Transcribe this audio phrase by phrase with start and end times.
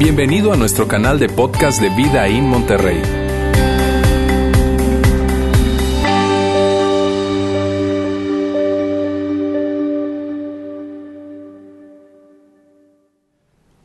[0.00, 3.02] Bienvenido a nuestro canal de podcast de Vida en Monterrey.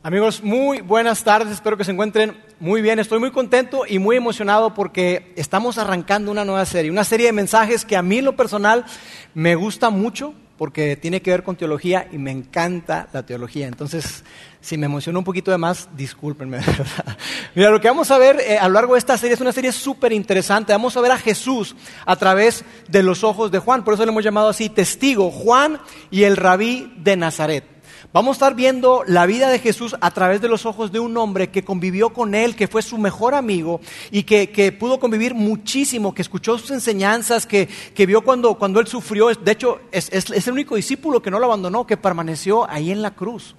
[0.02, 2.98] Amigos, muy buenas tardes, espero que se encuentren muy bien.
[2.98, 7.32] Estoy muy contento y muy emocionado porque estamos arrancando una nueva serie, una serie de
[7.34, 8.86] mensajes que a mí en lo personal
[9.34, 13.66] me gusta mucho porque tiene que ver con teología y me encanta la teología.
[13.66, 14.24] Entonces,
[14.60, 16.60] si me emociono un poquito de más, discúlpenme.
[17.54, 19.52] Mira, lo que vamos a ver eh, a lo largo de esta serie es una
[19.52, 20.72] serie súper interesante.
[20.72, 23.84] Vamos a ver a Jesús a través de los ojos de Juan.
[23.84, 25.78] Por eso le hemos llamado así testigo, Juan
[26.10, 27.75] y el rabí de Nazaret.
[28.16, 31.14] Vamos a estar viendo la vida de Jesús a través de los ojos de un
[31.18, 36.14] hombre que convivió con él, que fue su mejor amigo y que, pudo convivir muchísimo,
[36.14, 37.68] que escuchó sus enseñanzas, que,
[38.06, 39.28] vio cuando, cuando, él sufrió.
[39.28, 43.10] De hecho, es, el único discípulo que no lo abandonó, que permaneció ahí en la
[43.10, 43.54] cruz.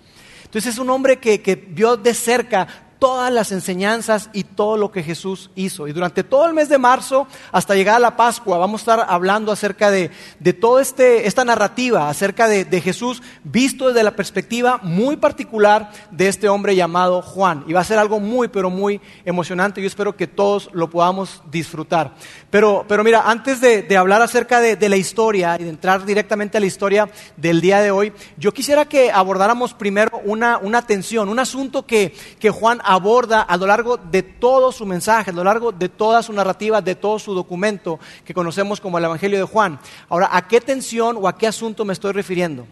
[0.46, 4.92] Entonces es un hombre que, que vio de cerca todas las enseñanzas y todo lo
[4.92, 5.88] que Jesús hizo.
[5.88, 9.06] Y durante todo el mes de marzo, hasta llegar a la Pascua, vamos a estar
[9.10, 14.16] hablando acerca de, de toda este, esta narrativa, acerca de, de, Jesús, visto desde la
[14.16, 17.64] perspectiva muy particular de este hombre llamado Juan.
[17.68, 19.82] Y va a ser algo muy, pero muy emocionante.
[19.82, 22.16] Yo espero que todos lo podamos disfrutar.
[22.50, 26.58] Pero, pero mira, antes de, hablar acerca de, de la historia y de entrar directamente
[26.58, 31.30] a la historia del día de hoy, yo quisiera que abordáramos primero una, una tensión,
[31.30, 35.44] un asunto que, que Juan aborda a lo largo de todo su mensaje, a lo
[35.44, 39.44] largo de toda su narrativa, de todo su documento que conocemos como el Evangelio de
[39.44, 39.78] Juan.
[40.08, 42.66] Ahora, ¿a qué tensión o a qué asunto me estoy refiriendo?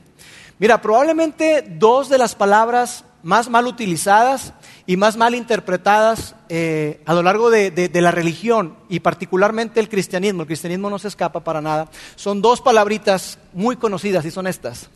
[0.58, 4.54] Mira, probablemente dos de las palabras más mal utilizadas
[4.86, 9.90] y más mal interpretadas eh, a lo largo de, de, la religión y particularmente el
[9.90, 14.48] cristianismo, el cristianismo no se escapa para nada, son dos palabritas muy conocidas y son
[14.48, 14.90] estas,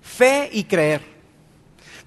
[0.00, 1.02] fe y creer,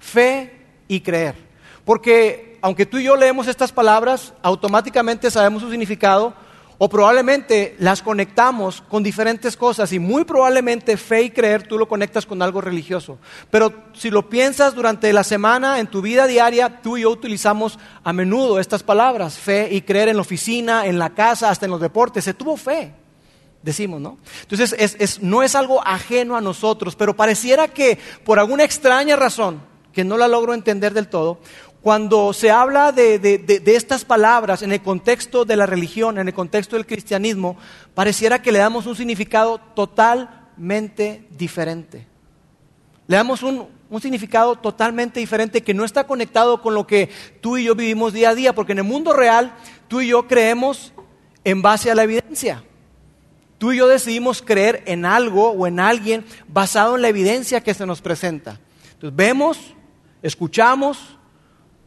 [0.00, 0.52] fe
[0.88, 1.51] y creer.
[1.84, 6.34] Porque aunque tú y yo leemos estas palabras, automáticamente sabemos su significado
[6.78, 11.86] o probablemente las conectamos con diferentes cosas y muy probablemente fe y creer tú lo
[11.86, 13.18] conectas con algo religioso.
[13.50, 17.78] Pero si lo piensas durante la semana, en tu vida diaria, tú y yo utilizamos
[18.02, 21.70] a menudo estas palabras, fe y creer en la oficina, en la casa, hasta en
[21.72, 22.24] los deportes.
[22.24, 22.94] Se tuvo fe
[23.62, 24.18] decimos, ¿no?
[24.42, 29.62] Entonces, no es algo ajeno a nosotros, pero pareciera que por alguna extraña razón,
[29.92, 31.38] que no la logro entender del todo,
[31.82, 36.76] cuando se habla de, estas palabras en el contexto de la religión, en el contexto
[36.76, 37.56] del cristianismo,
[37.94, 42.06] pareciera que le damos un significado totalmente diferente.
[43.08, 47.10] Le damos un, un significado totalmente diferente que no está conectado con lo que
[47.40, 49.52] tú y yo vivimos día a día, porque en el mundo real
[49.88, 50.92] tú y yo creemos
[51.42, 52.62] en base a la evidencia.
[53.58, 57.74] Tú y yo decidimos creer en algo o en alguien basado en la evidencia que
[57.74, 58.60] se nos presenta.
[58.94, 59.58] Entonces vemos,
[60.22, 61.18] escuchamos,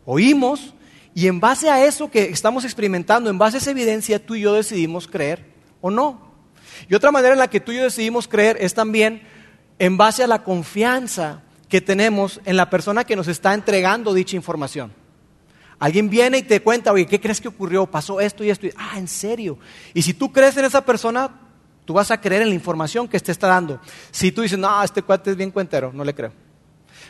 [0.06, 0.74] oímos
[1.14, 4.42] y en base a eso que estamos experimentando, en base a esa evidencia, tú y
[4.42, 5.46] yo decidimos creer
[5.82, 6.34] o no.
[6.90, 9.22] Y otra manera en la que tú y yo decidimos creer es también
[9.80, 14.36] en base a la confianza que tenemos en la persona que nos está entregando dicha
[14.36, 14.94] información.
[15.80, 17.86] Alguien viene y te cuenta, oye, ¿qué crees que ocurrió?
[17.86, 18.68] Pasó esto y esto.
[18.78, 19.58] ah, ¿en serio?
[19.94, 21.30] Y si tú crees en esa persona,
[21.84, 23.82] tú vas a creer en la información que te está dando.
[24.12, 26.32] Si tú dices, no, este cuate es bien cuentero, no le creo.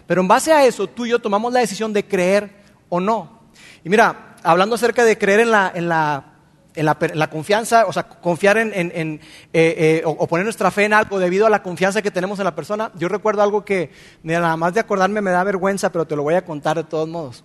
[0.08, 3.42] Pero en base a eso, tú y yo tomamos la decisión de creer o no.
[3.84, 6.36] Y mira, hablando acerca de creer en la, en la,
[6.76, 9.20] en la, confianza, o sea, confiar en, eh,
[9.54, 12.56] eh, o, poner nuestra fe en algo debido a la confianza que tenemos en la
[12.56, 13.92] persona, yo recuerdo algo que
[14.24, 17.08] nada más de acordarme me da vergüenza, pero te lo voy a contar de todos
[17.08, 17.44] modos.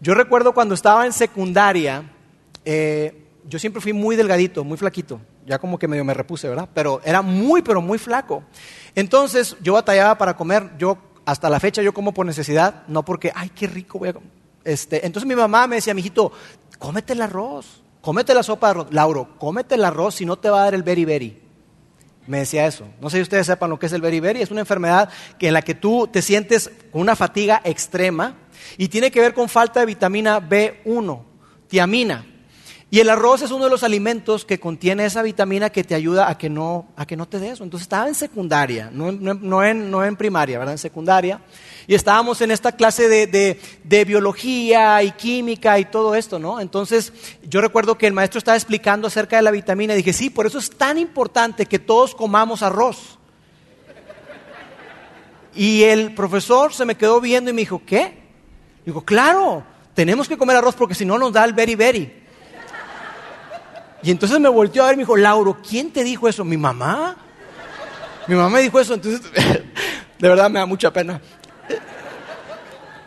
[0.00, 2.10] Yo recuerdo cuando estaba en secundaria,
[2.64, 6.68] eh, yo siempre fui muy delgadito, muy flaquito, ya como que medio me repuse, ¿verdad?
[6.74, 8.42] Pero era muy, pero muy flaco.
[8.94, 13.32] Entonces yo batallaba para comer, yo hasta la fecha yo como por necesidad, no porque,
[13.34, 16.32] ay, qué rico voy a comer este, entonces mi mamá me decía, mijito,
[16.78, 18.86] cómete el arroz, cómete la sopa de arroz.
[18.90, 21.42] Lauro, cómete el arroz si no te va a dar el beriberi.
[22.26, 22.86] Me decía eso.
[23.00, 24.40] No sé si ustedes sepan lo que es el beriberi.
[24.40, 28.36] Es una enfermedad en la que tú te sientes con una fatiga extrema
[28.78, 31.22] y tiene que ver con falta de vitamina B1,
[31.68, 32.26] tiamina.
[32.90, 36.28] Y el arroz es uno de los alimentos que contiene esa vitamina que te ayuda
[36.28, 37.64] a que no, a que no te dé eso.
[37.64, 40.74] Entonces estaba en secundaria, no, no, en, no en primaria, ¿verdad?
[40.74, 41.40] En secundaria.
[41.86, 46.60] Y estábamos en esta clase de, biología y química y todo esto, ¿no?
[46.60, 47.12] Entonces
[47.48, 50.46] yo recuerdo que el maestro estaba explicando acerca de la vitamina y dije, sí, por
[50.46, 53.18] eso es tan importante que todos comamos arroz.
[55.54, 58.18] Y el profesor se me quedó viendo y me dijo, ¿qué?
[58.84, 59.64] Digo, claro,
[59.94, 62.23] tenemos que comer arroz porque si no nos da el beri beri.
[64.04, 66.44] Y entonces me volteó a ver y me dijo, Lauro, ¿quién te dijo eso?
[66.44, 67.16] ¿Mi mamá?
[68.26, 69.22] Mi mamá me dijo eso, entonces
[70.18, 71.22] de verdad me da mucha pena.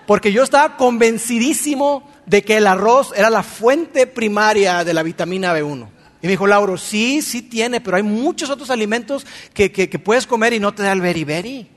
[0.07, 5.53] Porque yo estaba convencidísimo de que el arroz era la fuente primaria de la vitamina
[5.53, 5.88] B1.
[6.21, 10.25] Y me dijo, Lauro, sí, sí tiene, pero hay muchos otros alimentos que, que, puedes
[10.25, 11.67] comer y no te da el beriberi.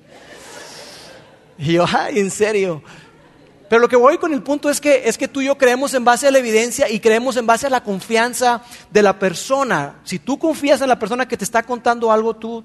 [1.59, 2.83] Y yo, ay, en serio.
[3.71, 5.95] Pero lo que voy con el punto es que, es que tú y yo creemos
[5.95, 10.01] en base a la evidencia y creemos en base a la confianza de la persona.
[10.03, 12.65] Si tú confías en la persona que te está contando algo, tú,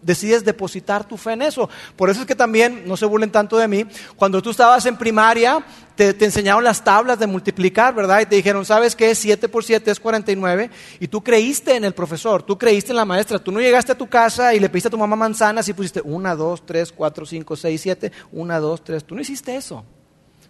[0.00, 1.68] decides depositar tu fe en eso.
[1.96, 4.96] Por eso es que también, no se burlen tanto de mí, cuando tú estabas en
[4.96, 5.60] primaria,
[5.96, 8.20] te, te, enseñaron las tablas de multiplicar, ¿verdad?
[8.20, 9.16] Y te dijeron, ¿sabes qué?
[9.16, 10.70] 7 por 7 es 49.
[11.00, 13.40] Y tú creíste en el profesor, tú creíste en la maestra.
[13.40, 16.00] Tú no llegaste a tu casa y le pediste a tu mamá manzanas y pusiste
[16.00, 19.04] 1, 2, 3, 4, 5, 6, 7, 1, 2, 3.
[19.04, 19.84] Tú no hiciste eso.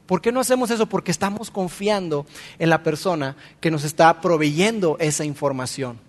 [0.08, 0.86] ¿Por qué no hacemos eso?
[0.86, 2.24] Porque estamos confiando
[2.58, 6.00] en la persona que nos está proveyendo esa información.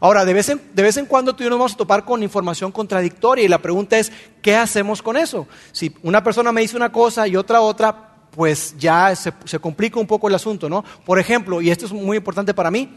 [0.00, 2.04] Ahora, de vez, en, de vez en cuando tú y yo nos vamos a topar
[2.04, 4.12] con información contradictoria y la pregunta es,
[4.42, 5.48] ¿qué hacemos con eso?
[5.72, 9.98] Si una persona me dice una cosa y otra otra, pues ya se, se complica
[9.98, 10.84] un poco el asunto, ¿no?
[11.04, 12.96] Por ejemplo, y esto es muy importante para mí,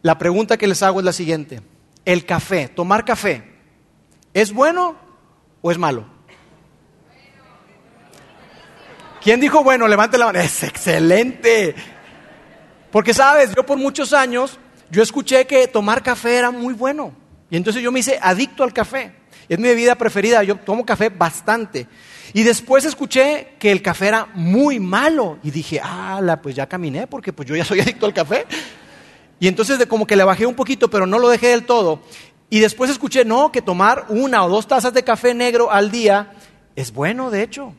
[0.00, 1.60] la pregunta que les hago es la siguiente.
[2.06, 3.44] El café, tomar café,
[4.32, 4.96] ¿es bueno
[5.60, 6.17] o es malo?
[9.28, 9.86] ¿Quién dijo bueno?
[9.86, 10.40] Levante la mano.
[10.40, 11.74] Es excelente.
[12.90, 14.58] Porque sabes, yo por muchos años,
[14.90, 17.12] yo escuché que tomar café era muy bueno.
[17.50, 19.12] Y entonces yo me hice adicto al café.
[19.46, 21.86] Es mi bebida preferida, yo tomo café bastante.
[22.32, 25.36] Y después escuché que el café era muy malo.
[25.42, 28.46] Y dije, ah, pues ya caminé porque pues yo ya soy adicto al café.
[29.40, 32.00] Y entonces de como que le bajé un poquito, pero no lo dejé del todo.
[32.48, 36.32] Y después escuché, no, que tomar una o dos tazas de café negro al día
[36.76, 37.74] es bueno, de hecho.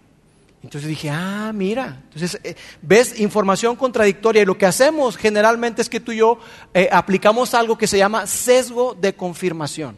[0.64, 2.02] Entonces dije, ah, mira.
[2.06, 6.40] Entonces, eh, ves información contradictoria y lo que hacemos generalmente es que tú y yo
[6.74, 9.96] eh, aplicamos algo que se llama sesgo de confirmación.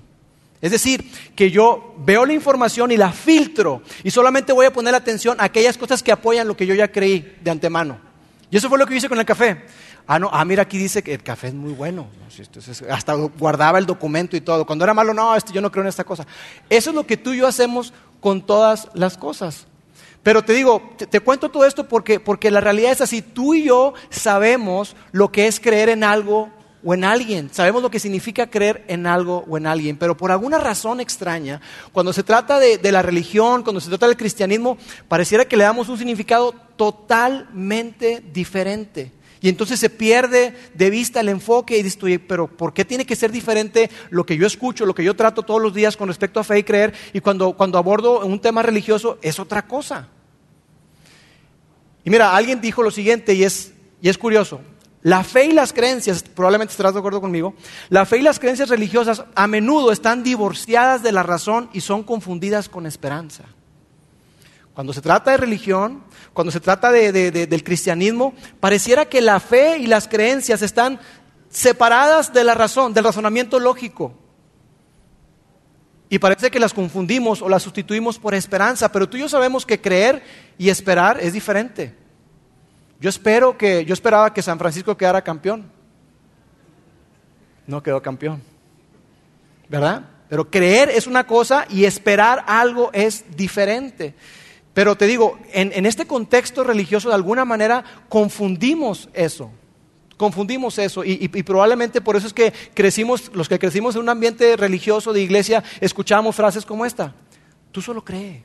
[0.62, 4.94] Es decir, que yo veo la información y la filtro y solamente voy a poner
[4.94, 7.98] atención a aquellas cosas que apoyan lo que yo ya creí de antemano.
[8.52, 9.64] Y eso fue lo que hice con el café.
[10.06, 12.08] Ah, no, ah, mira, aquí dice que el café es muy bueno.
[12.38, 14.66] Entonces, hasta guardaba el documento y todo.
[14.66, 16.28] Cuando era malo, no, este, yo no creo en esta cosa.
[16.70, 19.68] Eso es lo que tú y yo hacemos con todas las cosas.
[20.24, 23.22] Pero te digo, te, cuento todo esto porque, porque la realidad es así.
[23.22, 26.50] Tú y yo sabemos lo que es creer en algo
[26.84, 27.50] o en alguien.
[27.52, 29.98] Sabemos lo que significa creer en algo o en alguien.
[29.98, 31.60] Pero por alguna razón extraña,
[31.92, 34.78] cuando se trata de, de, la religión, cuando se trata del cristianismo,
[35.08, 39.12] pareciera que le damos un significado totalmente diferente.
[39.42, 43.16] Y entonces se pierde de vista el enfoque y dices, pero ¿por qué tiene que
[43.16, 46.40] ser diferente lo que yo escucho, lo que yo trato todos los días con respecto
[46.40, 46.94] a fe y creer?
[47.12, 50.10] Y cuando, cuando abordo un tema religioso es otra cosa.
[52.04, 54.62] Y mira, alguien dijo lo siguiente y es, y es curioso.
[55.02, 57.56] La fe y las creencias, probablemente estarás de acuerdo conmigo,
[57.90, 62.04] la fe y las creencias religiosas a menudo están divorciadas de la razón y son
[62.04, 63.46] confundidas con esperanza.
[64.82, 66.02] Cuando se trata de religión,
[66.34, 71.00] cuando se trata de, del cristianismo, pareciera que la fe y las creencias están
[71.52, 74.16] separadas de la razón, del razonamiento lógico.
[76.10, 79.68] Y parece que las confundimos o las sustituimos por esperanza, pero tú y yo sabemos
[79.68, 80.24] que creer
[80.58, 81.96] y esperar es diferente.
[83.00, 85.72] Yo espero que yo esperaba que San Francisco quedara campeón.
[87.68, 88.42] No quedó campeón.
[89.70, 90.06] ¿Verdad?
[90.28, 94.16] Pero creer es una cosa y esperar algo es diferente.
[94.74, 99.52] Pero te digo, en, este contexto religioso de alguna manera confundimos eso.
[100.16, 104.56] Confundimos eso y, probablemente por eso es que crecimos, los que crecimos en un ambiente
[104.56, 107.14] religioso de iglesia, escuchamos frases como esta.
[107.72, 108.44] Tú solo cree,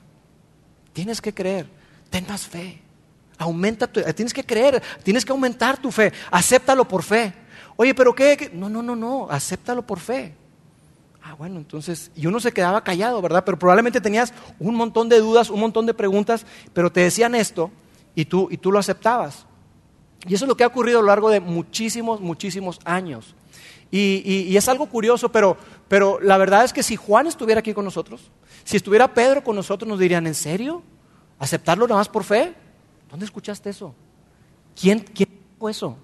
[0.93, 1.67] tienes que creer,
[2.09, 2.81] ten más fe,
[3.37, 7.35] aumenta tu, tienes que creer, tienes que aumentar tu fe, acéptalo por fe.
[7.77, 8.50] Oye, pero ¿qué?
[8.55, 10.35] No, no, no, no, acéptalo por fe.
[11.38, 13.45] Bueno, entonces, y uno se quedaba callado, ¿verdad?
[13.45, 17.71] Pero probablemente tenías un montón de dudas, un montón de preguntas, pero te decían esto
[18.14, 19.47] y tú, y tú lo aceptabas.
[20.26, 23.35] Y eso es lo que ha ocurrido a lo largo de muchísimos, muchísimos años.
[23.90, 25.57] Y, y, es algo curioso, pero,
[25.88, 28.31] pero la verdad es que si Juan estuviera aquí con nosotros,
[28.64, 30.83] si estuviera Pedro con nosotros, nos dirían, ¿en serio?
[31.38, 32.55] ¿Aceptarlo nada más por fe?
[33.09, 33.95] ¿Dónde escuchaste eso?
[34.75, 35.99] ¿Quién, quién dijo eso?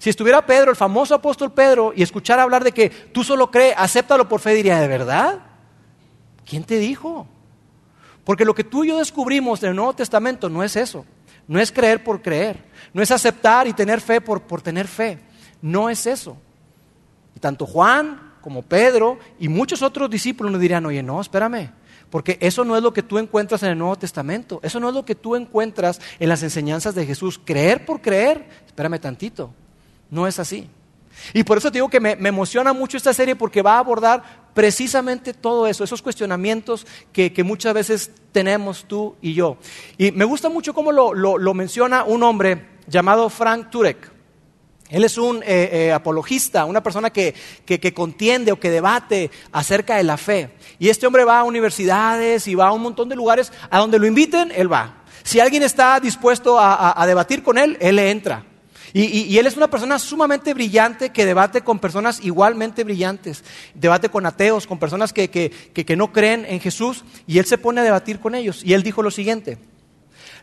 [0.00, 3.74] Si estuviera Pedro, el famoso apóstol Pedro, y escuchara hablar de que tú solo crees,
[3.76, 5.40] acéptalo por fe, diría, ¿de verdad?
[6.46, 7.26] ¿Quién te dijo?
[8.24, 11.04] Porque lo que tú y yo descubrimos del Nuevo Testamento no es eso.
[11.46, 12.64] No es creer por creer.
[12.94, 15.18] No es aceptar y tener fe por, por tener fe.
[15.60, 16.38] No es eso.
[17.36, 21.72] Y tanto Juan como Pedro y muchos otros discípulos nos dirían, oye, no, espérame.
[22.08, 24.60] Porque eso no es lo que tú encuentras en el Nuevo Testamento.
[24.62, 27.38] Eso no es lo que tú encuentras en las enseñanzas de Jesús.
[27.44, 28.48] Creer por creer.
[28.66, 29.52] Espérame tantito.
[30.10, 30.68] No es así.
[31.34, 34.22] Y por eso te digo que me, emociona mucho esta serie porque va a abordar
[34.54, 39.56] precisamente todo eso, esos cuestionamientos que, muchas veces tenemos tú y yo.
[39.98, 44.10] Y me gusta mucho cómo lo, menciona un hombre llamado Frank Turek.
[44.88, 47.32] Él es un eh, eh, apologista, una persona que,
[47.64, 50.50] que, contiende o que debate acerca de la fe.
[50.80, 54.00] Y este hombre va a universidades y va a un montón de lugares a donde
[54.00, 55.04] lo inviten, él va.
[55.22, 58.44] Si alguien está dispuesto a, debatir con él, él le entra.
[58.92, 63.44] Y, él es una persona sumamente brillante que debate con personas igualmente brillantes.
[63.74, 67.04] Debate con ateos, con personas que, que, no creen en Jesús.
[67.26, 68.62] Y él se pone a debatir con ellos.
[68.64, 69.58] Y él dijo lo siguiente.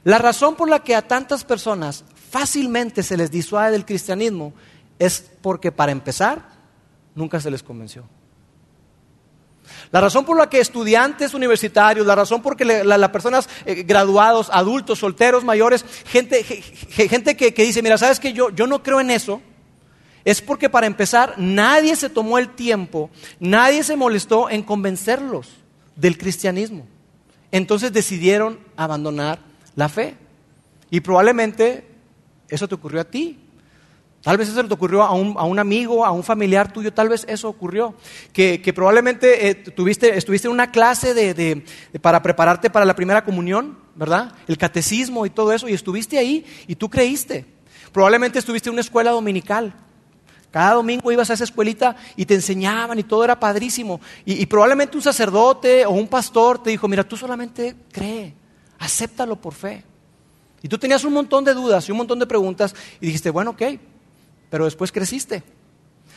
[0.04, 4.54] La razón por la que a tantas personas fácilmente se les disuade del cristianismo
[5.00, 6.50] es porque para empezar
[7.16, 8.04] nunca se les convenció.
[9.92, 13.84] La razón por la que estudiantes universitarios, la razón por la que las personas eh,
[13.84, 19.00] graduados, adultos, solteros, mayores, gente, gente que, dice, mira, sabes que yo, yo no creo
[19.00, 19.42] en eso,
[20.26, 25.48] es porque para empezar nadie se tomó el tiempo, nadie se molestó en convencerlos
[25.96, 26.86] del cristianismo.
[27.52, 29.40] Entonces decidieron abandonar
[29.76, 30.16] la fe.
[30.90, 31.88] Y probablemente
[32.50, 33.40] eso te ocurrió a ti.
[34.28, 37.08] Tal vez eso te ocurrió a un, a un, amigo, a un familiar tuyo, tal
[37.08, 37.96] vez eso ocurrió.
[38.34, 41.64] Que, que probablemente eh, tuviste, estuviste en una clase de, de,
[42.02, 44.34] para prepararte para la primera comunión, ¿verdad?
[44.46, 47.46] El catecismo y todo eso, y estuviste ahí y tú creíste.
[47.94, 49.74] Probablemente estuviste en una escuela dominical.
[50.52, 54.02] Cada domingo ibas a esa escuelita y te enseñaban y todo era padrísimo.
[54.26, 58.34] Y, y probablemente un sacerdote o un pastor te dijo, mira, tú solamente cree,
[58.78, 59.86] acéptalo por fe.
[60.62, 63.52] Y tú tenías un montón de dudas y un montón de preguntas y dijiste, bueno,
[63.52, 63.62] ok,
[64.50, 65.44] pero después creciste.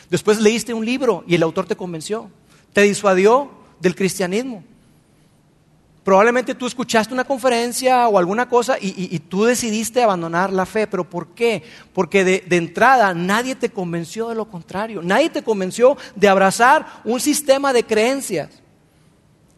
[0.09, 2.31] Después leíste un libro y el autor te convenció,
[2.73, 4.65] te disuadió del cristianismo.
[6.03, 10.87] Probablemente tú escuchaste una conferencia o alguna cosa y, tú decidiste abandonar la fe.
[10.87, 11.63] ¿Pero por qué?
[11.93, 15.03] Porque de, de, entrada nadie te convenció de lo contrario.
[15.03, 18.49] Nadie te convenció de abrazar un sistema de creencias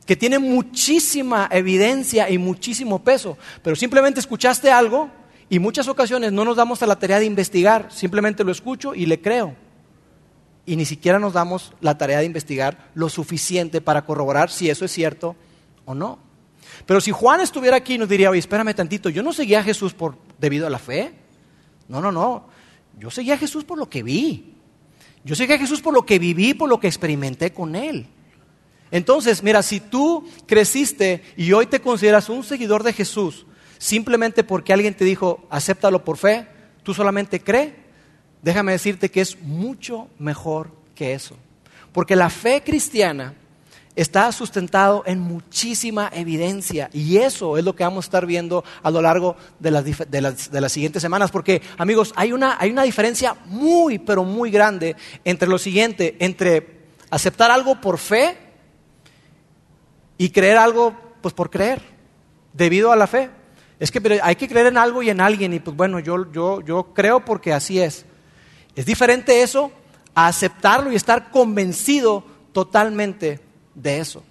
[0.04, 3.38] que tiene muchísima evidencia y muchísimo peso.
[3.62, 5.08] Pero simplemente escuchaste algo
[5.48, 9.06] y muchas ocasiones no nos damos a la tarea de investigar, simplemente lo escucho y
[9.06, 9.54] le creo.
[10.64, 14.84] Y ni siquiera nos damos la tarea de investigar lo suficiente para corroborar si eso
[14.84, 15.34] es cierto
[15.84, 16.18] o no.
[16.86, 19.92] Pero si Juan estuviera aquí nos diría, oye, espérame tantito, yo no seguía a Jesús
[19.92, 21.12] por, debido a la fe.
[21.88, 22.46] No, no, no.
[22.98, 24.54] Yo seguía a Jesús por lo que vi.
[25.24, 28.06] Yo seguía a Jesús por lo que viví, por lo que experimenté con Él.
[28.90, 33.46] Entonces, mira, si tú creciste y hoy te consideras un seguidor de Jesús,
[33.82, 36.46] simplemente porque alguien te dijo, acéptalo por fe,
[36.84, 37.74] tú solamente cree,
[38.40, 41.36] déjame decirte que es mucho mejor que eso.
[41.90, 43.34] Porque la fe cristiana
[43.96, 48.90] está sustentado en muchísima evidencia y eso es lo que vamos a estar viendo a
[48.92, 51.32] lo largo de las, de las, siguientes semanas.
[51.32, 56.82] Porque amigos, hay una, hay una diferencia muy, pero muy grande entre lo siguiente, entre
[57.10, 58.38] aceptar algo por fe
[60.18, 61.82] y creer algo pues por creer,
[62.52, 63.41] debido a la fe.
[63.82, 66.60] Es que hay que creer en algo y en alguien y pues bueno, yo, yo,
[66.60, 68.06] yo creo porque así es.
[68.76, 69.72] Es diferente eso
[70.14, 72.22] a aceptarlo y estar convencido
[72.52, 73.40] totalmente
[73.74, 74.22] de eso.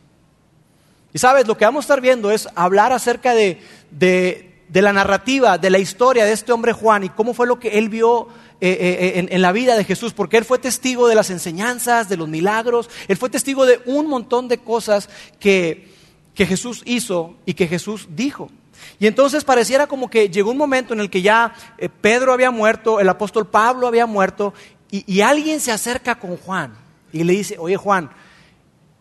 [1.12, 4.94] Y sabes, lo que vamos a estar viendo es hablar acerca de, de, de la
[4.94, 8.30] narrativa, de la historia de este hombre Juan y cómo fue lo que él vio
[8.62, 12.08] eh, eh, en, en, la vida de Jesús, porque él fue testigo de las enseñanzas,
[12.08, 15.10] de los milagros, él fue testigo de un montón de cosas
[15.42, 15.90] que,
[16.34, 18.50] que Jesús hizo y que Jesús dijo.
[19.00, 22.52] Y entonces pareciera como que llegó un momento en el que ya eh, Pedro había
[22.52, 24.54] muerto, el apóstol Pablo había muerto,
[24.94, 26.74] y, alguien se acerca con Juan
[27.14, 28.12] y le dice, oye Juan,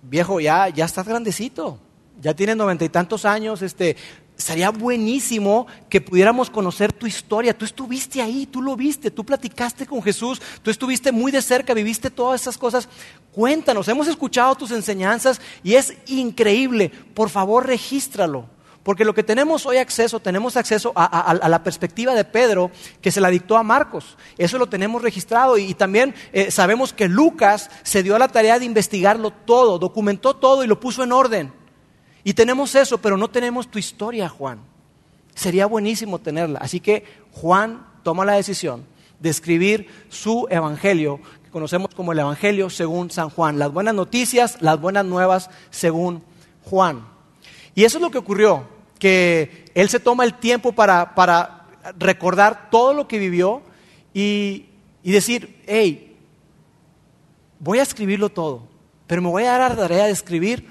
[0.03, 1.81] viejo, ya, ya estás grandecito,
[2.21, 3.97] ya tienes noventa y tantos años, este,
[4.41, 7.57] sería buenísimo que pudiéramos conocer tu historia.
[7.57, 11.75] Tú estuviste ahí, tú lo viste, tú platicaste con Jesús, tú estuviste muy de cerca,
[11.75, 12.89] viviste todas esas cosas.
[13.33, 16.91] Cuéntanos, hemos escuchado tus enseñanzas y es increíble.
[17.15, 18.47] Por favor, regístralo.
[18.91, 23.21] Porque lo que tenemos hoy acceso, tenemos acceso a, la perspectiva de Pedro que se
[23.21, 24.17] la dictó a Marcos.
[24.37, 28.59] Eso lo tenemos registrado y, también eh, sabemos que Lucas se dio a la tarea
[28.59, 31.53] de investigarlo todo, documentó todo y lo puso en orden.
[32.25, 34.59] Y tenemos eso, pero no tenemos tu historia, Juan.
[35.37, 36.59] Sería buenísimo tenerla.
[36.59, 38.85] Así que Juan toma la decisión
[39.21, 43.61] de escribir su evangelio, que conocemos como el evangelio según San Juan.
[43.61, 46.25] Las buenas noticias, las buenas nuevas según
[46.65, 47.09] Juan.
[47.77, 51.67] Y eso es lo que ocurrió, que él se toma el tiempo para,
[51.99, 53.63] recordar todo lo que vivió
[54.15, 54.67] y,
[55.03, 56.17] decir, hey,
[57.59, 58.69] voy a escribirlo todo,
[59.09, 60.69] pero me voy a dar la tarea de escribir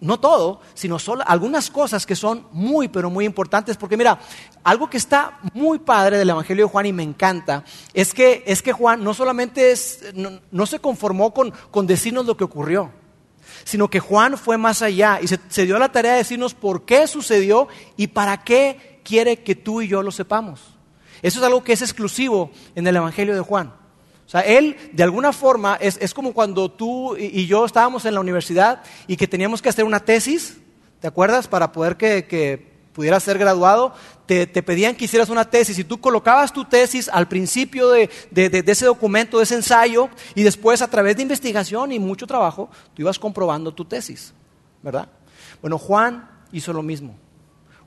[0.00, 3.76] no todo, sino solo algunas cosas que son muy, pero muy importantes.
[3.76, 4.18] Porque mira,
[4.62, 8.60] algo que está muy padre del Evangelio de Juan y me encanta, es que, es
[8.60, 12.90] que Juan no solamente es, no, se conformó con, con decirnos lo que ocurrió,
[13.64, 16.84] sino que Juan fue más allá y se, se dio la tarea de decirnos por
[16.84, 20.60] qué sucedió y para qué quiere que tú y yo lo sepamos.
[21.22, 23.68] Eso es algo que es exclusivo en el Evangelio de Juan.
[24.26, 28.04] O sea, él de alguna forma es, es como cuando tú y, y yo estábamos
[28.04, 30.58] en la universidad y que teníamos que hacer una tesis,
[31.00, 31.46] ¿te acuerdas?
[31.48, 33.92] Para poder que, que pudieras ser graduado,
[34.24, 38.08] te, te pedían que hicieras una tesis y tú colocabas tu tesis al principio de,
[38.30, 41.98] de- de- de ese documento, de ese ensayo, y después a través de investigación y
[41.98, 44.32] mucho trabajo, tú ibas comprobando tu tesis,
[44.82, 45.08] ¿verdad?
[45.60, 47.16] Bueno, Juan hizo lo mismo.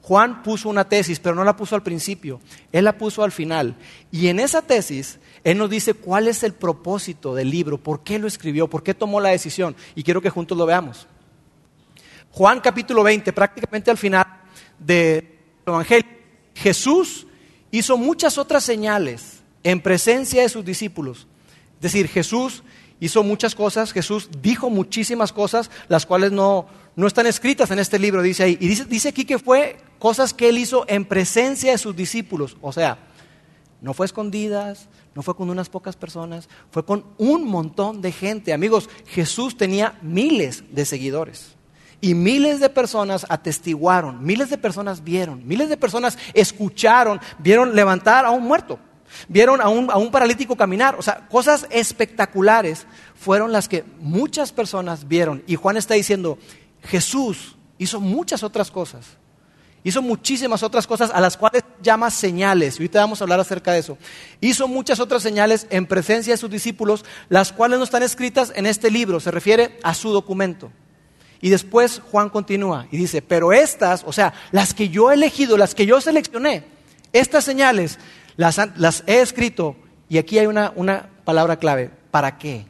[0.02, 2.40] Juan puso una tesis, pero no la puso al principio,
[2.72, 3.76] él la puso al final.
[4.12, 8.18] Y en esa tesis, él nos dice cuál es el propósito del libro, por qué
[8.20, 9.76] lo escribió, por qué tomó la decisión.
[9.96, 11.08] Y quiero que juntos lo veamos.
[12.32, 14.26] Juan capítulo 20, prácticamente al final
[14.80, 15.28] del
[15.66, 16.10] Evangelio,
[16.56, 17.28] Jesús
[17.72, 21.28] hizo muchas otras señales en presencia de sus discípulos.
[21.76, 22.64] Es decir, Jesús
[23.00, 28.00] hizo muchas cosas, Jesús dijo muchísimas cosas, las cuales no, no están escritas en este
[28.00, 28.58] libro, dice ahí.
[28.60, 32.58] Y dice, dice aquí que fue cosas que él hizo en presencia de sus discípulos.
[32.62, 32.98] O sea,
[33.82, 38.54] no fue escondidas, no fue con unas pocas personas, fue con un montón de gente.
[38.54, 41.57] Amigos, Jesús tenía miles de seguidores.
[42.00, 48.24] Y miles de personas atestiguaron, miles de personas vieron, miles de personas escucharon, vieron levantar
[48.24, 48.80] a un muerto,
[49.28, 50.96] vieron a un, a un paralítico caminar.
[51.00, 52.86] O sea, cosas espectaculares
[53.16, 55.44] fueron las que muchas personas vieron.
[55.48, 56.38] Y Juan está diciendo,
[56.84, 59.18] Jesús hizo muchas otras cosas.
[59.84, 62.76] Hizo muchísimas otras cosas a las cuales llama señales.
[62.76, 63.98] Y ahorita vamos a hablar acerca de eso.
[64.42, 68.66] Hizo muchas otras señales en presencia de sus discípulos, las cuales no están escritas en
[68.66, 69.20] este libro.
[69.20, 70.72] Se refiere a su documento.
[71.42, 75.58] Y después Juan continúa y dice, pero estas, o sea, las que yo he elegido,
[75.58, 76.64] las que yo seleccioné,
[77.14, 78.00] estas señales
[78.38, 79.76] las, he escrito.
[80.10, 81.92] Y aquí hay una, una palabra clave.
[82.12, 82.66] ¿Para qué?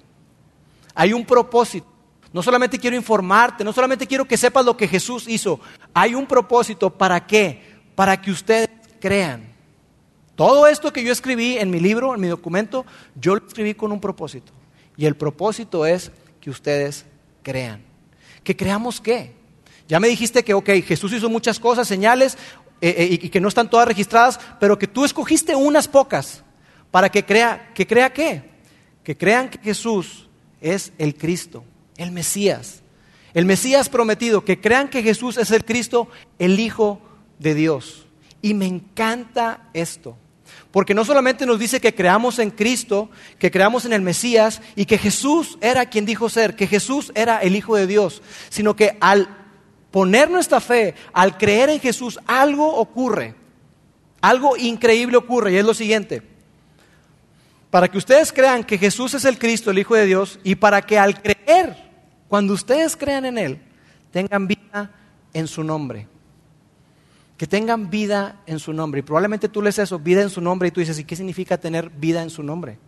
[0.96, 1.88] Hay un propósito.
[2.34, 5.60] No solamente quiero informarte, no solamente quiero que sepas lo que Jesús hizo.
[5.94, 6.90] Hay un propósito.
[6.90, 7.62] ¿Para qué?
[7.96, 8.70] Para que ustedes
[9.00, 9.56] crean.
[10.36, 13.92] Todo esto que yo escribí en mi libro, en mi documento, yo lo escribí con
[13.92, 14.52] un propósito.
[14.96, 16.12] Y el propósito es
[16.42, 17.06] que ustedes
[17.44, 17.82] crean.
[18.48, 19.34] ¿Que creamos qué?
[19.90, 22.38] Ya me dijiste que, ok, Jesús hizo muchas cosas, señales,
[22.80, 26.46] eh, eh, y que no están todas registradas, pero que tú escogiste unas pocas
[26.90, 28.50] para que crea, ¿que crea qué?
[29.04, 30.30] Que crean que Jesús
[30.62, 31.66] es el Cristo,
[31.98, 32.84] el Mesías,
[33.34, 36.08] el Mesías prometido, que crean que Jesús es el Cristo,
[36.40, 37.02] el Hijo
[37.40, 38.06] de Dios.
[38.42, 40.16] Y me encanta esto.
[40.72, 44.86] Porque no solamente nos dice que creamos en Cristo, que creamos en el Mesías y
[44.86, 48.98] que Jesús era quien dijo ser, que Jesús era el Hijo de Dios, sino que
[49.00, 49.28] al
[49.92, 53.36] poner nuestra fe, al creer en Jesús, algo ocurre,
[54.20, 56.22] algo increíble ocurre y es lo siguiente.
[57.70, 60.82] Para que ustedes crean que Jesús es el Cristo, el Hijo de Dios, y para
[60.82, 61.76] que al creer,
[62.28, 63.62] cuando ustedes crean en Él,
[64.12, 64.92] tengan vida
[65.34, 66.08] en su nombre
[67.38, 69.00] que tengan vida en su nombre.
[69.00, 71.58] Y probablemente tú lees eso, vida en su nombre, y tú dices, ¿y qué significa
[71.58, 72.80] tener vida en su nombre?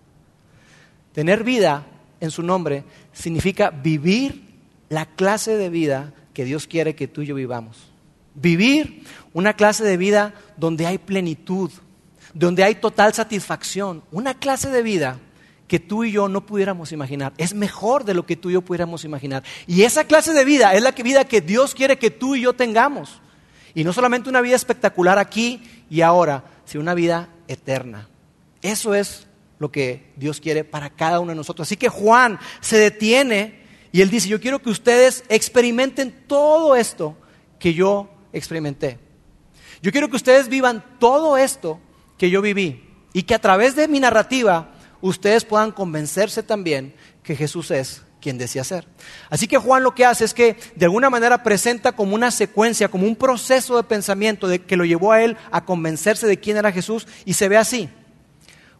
[1.13, 1.85] Tener vida
[2.19, 2.83] en su nombre
[3.13, 4.43] significa vivir
[4.89, 7.77] la clase de vida que Dios quiere que tú y yo vivamos.
[8.33, 11.71] Vivir una clase de vida donde hay plenitud,
[12.33, 15.19] donde hay total satisfacción, una clase de vida
[15.67, 17.33] que tú y yo no pudiéramos imaginar.
[17.37, 19.43] Es mejor de lo que tú y yo pudiéramos imaginar.
[19.67, 22.53] Y esa clase de vida es la vida que Dios quiere que tú y yo
[22.53, 23.21] tengamos.
[23.73, 28.07] Y no solamente una vida espectacular aquí y ahora, sino una vida eterna.
[28.61, 29.27] Eso es
[29.59, 31.67] lo que Dios quiere para cada uno de nosotros.
[31.67, 33.59] Así que Juan se detiene
[33.91, 37.17] y él dice, yo quiero que ustedes experimenten todo esto
[37.59, 38.99] que yo experimenté.
[39.81, 41.79] Yo quiero que ustedes vivan todo esto
[42.17, 47.35] que yo viví y que a través de mi narrativa ustedes puedan convencerse también que
[47.35, 48.85] Jesús es quien decía ser.
[49.29, 52.89] Así que Juan lo que hace es que de alguna manera presenta como una secuencia,
[52.89, 56.57] como un proceso de pensamiento de, que lo llevó a él a convencerse de quién
[56.57, 57.89] era Jesús y se ve así.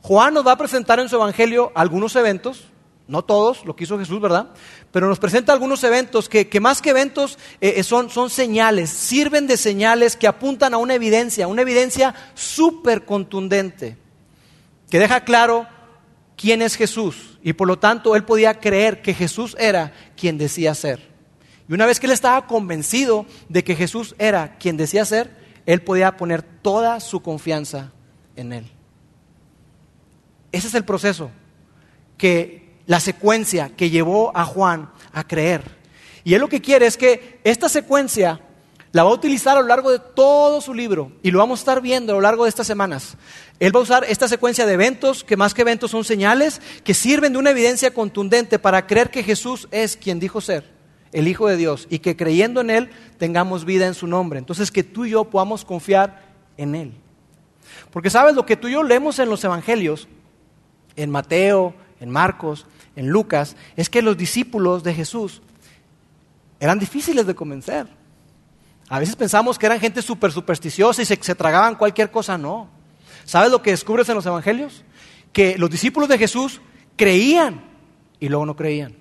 [0.01, 2.65] Juan nos va a presentar en su evangelio algunos eventos,
[3.07, 4.49] no todos, lo que hizo Jesús, ¿verdad?
[4.91, 8.89] Pero nos presenta algunos eventos que, que más que eventos eh, eh, son, son señales,
[8.89, 13.97] sirven de señales que apuntan a una evidencia, una evidencia súper contundente,
[14.89, 15.67] que deja claro
[16.39, 20.73] quién es Jesús y por lo tanto él podía creer que Jesús era quien decía
[20.73, 21.09] ser.
[21.67, 25.81] Y una vez que él estaba convencido de que Jesús era quien decía ser, él
[25.81, 27.91] podía poner toda su confianza
[28.37, 28.71] en él.
[30.53, 31.29] Ese es el proceso
[32.17, 35.77] que la secuencia que llevó a Juan a creer.
[36.23, 38.39] Y él lo que quiere es que esta secuencia
[38.91, 41.61] la va a utilizar a lo largo de todo su libro y lo vamos a
[41.61, 43.17] estar viendo a lo largo de estas semanas.
[43.59, 46.93] Él va a usar esta secuencia de eventos, que más que eventos son señales, que
[46.93, 50.71] sirven de una evidencia contundente para creer que Jesús es quien dijo ser,
[51.11, 54.39] el Hijo de Dios, y que creyendo en Él tengamos vida en su nombre.
[54.39, 56.23] Entonces que tú y yo podamos confiar
[56.55, 56.93] en Él.
[57.91, 60.07] Porque sabes, lo que tú y yo leemos en los Evangelios,
[60.95, 65.41] en Mateo, en Marcos, en Lucas, es que los discípulos de Jesús
[66.61, 67.87] eran difíciles de convencer.
[68.87, 72.78] A veces pensamos que eran gente súper supersticiosa y se, se tragaban cualquier cosa, no.
[73.29, 74.83] ¿Sabes lo que descubres en los Evangelios?
[75.31, 76.61] Que los discípulos de Jesús
[76.95, 77.63] creían
[78.19, 78.95] y luego no creían.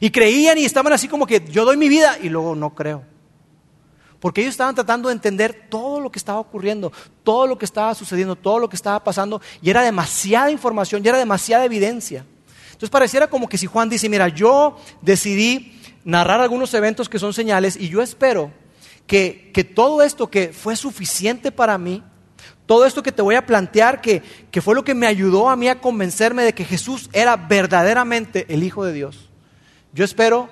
[0.00, 3.04] Y creían y estaban así como que yo doy mi vida y luego no creo.
[4.18, 7.94] Porque ellos estaban tratando de entender todo lo que estaba ocurriendo, todo lo que estaba
[7.94, 12.26] sucediendo, todo lo que estaba pasando, y era demasiada información, y era demasiada evidencia.
[12.66, 17.32] Entonces pareciera como que si Juan dice, mira, yo decidí narrar algunos eventos que son
[17.32, 18.50] señales, y yo espero
[19.06, 22.02] que, que todo esto que fue suficiente para mí,
[22.66, 25.56] todo esto que te voy a plantear, que, que fue lo que me ayudó a
[25.56, 29.30] mí a convencerme de que Jesús era verdaderamente el Hijo de Dios,
[29.92, 30.50] yo espero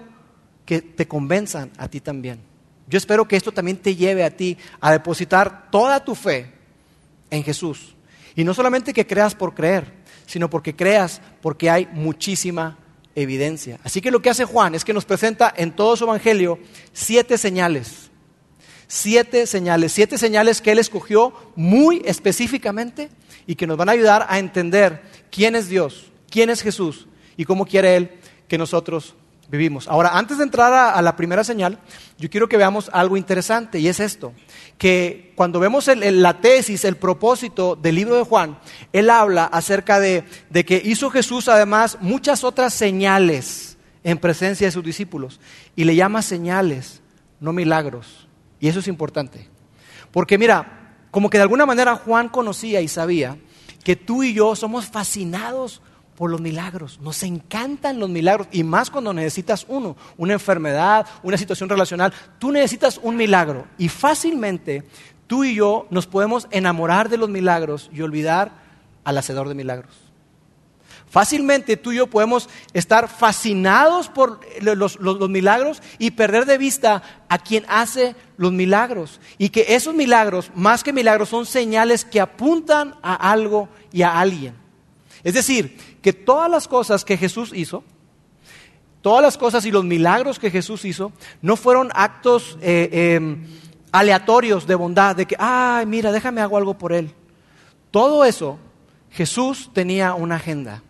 [0.65, 2.41] que te convenzan a ti también.
[2.87, 6.53] Yo espero que esto también te lleve a ti a depositar toda tu fe
[7.31, 7.95] en Jesús.
[8.37, 9.93] Y no solamente que creas por creer,
[10.27, 12.79] sino porque creas porque hay muchísima
[13.15, 13.79] evidencia.
[13.85, 16.59] Así que lo que hace Juan es que nos presenta en todo su evangelio
[16.93, 18.11] siete señales.
[18.87, 23.11] Siete señales, siete señales que él escogió muy específicamente
[23.47, 27.45] y que nos van a ayudar a entender quién es Dios, quién es Jesús y
[27.45, 28.11] cómo quiere él
[28.49, 29.15] que nosotros
[29.49, 29.89] vivimos.
[29.89, 31.79] Ahora, antes de entrar a, la primera señal,
[32.19, 34.33] yo quiero que veamos algo interesante y es esto,
[34.79, 38.59] que cuando vemos la tesis, el propósito del libro de Juan,
[38.93, 44.73] él habla acerca de, de que hizo Jesús además muchas otras señales en presencia de
[44.73, 45.41] sus discípulos
[45.77, 47.01] y le llama señales,
[47.41, 48.24] no milagros.
[48.65, 49.47] Y eso es importante.
[50.11, 53.37] Porque mira, como que de alguna manera Juan conocía y sabía
[53.85, 55.83] que tú y yo somos fascinados
[56.17, 56.99] por los milagros.
[57.03, 62.15] Nos encantan los milagros y más cuando necesitas uno, una enfermedad, una situación relacional.
[62.39, 64.83] Tú necesitas un milagro y fácilmente
[65.27, 68.51] tú y yo nos podemos enamorar de los milagros y olvidar
[69.05, 70.04] al hacedor de milagros.
[71.09, 74.99] Fácilmente tú y yo podemos estar fascinados por los,
[75.31, 79.21] milagros y perder de vista a quien hace los milagros.
[79.39, 84.19] Y que esos milagros, más que milagros, son señales que apuntan a algo y a
[84.19, 84.55] alguien.
[85.23, 87.85] Es decir, que todas las cosas que Jesús hizo,
[89.01, 91.13] todas las cosas y los milagros que Jesús hizo,
[91.43, 93.47] no fueron actos eh, em,
[93.93, 97.15] aleatorios de bondad, de que, ay, mira, déjame hago algo por él.
[97.93, 98.59] Todo eso,
[99.11, 100.83] Jesús tenía una agenda.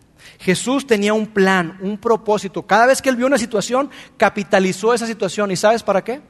[0.45, 2.61] Jesús tenía un plan, un propósito.
[2.61, 5.49] Cada vez que él vio una situación, capitalizó esa situación.
[5.49, 6.21] ¿Y sabes para qué?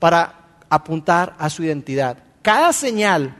[0.00, 2.18] Para apuntar a su identidad.
[2.42, 3.36] Cada señal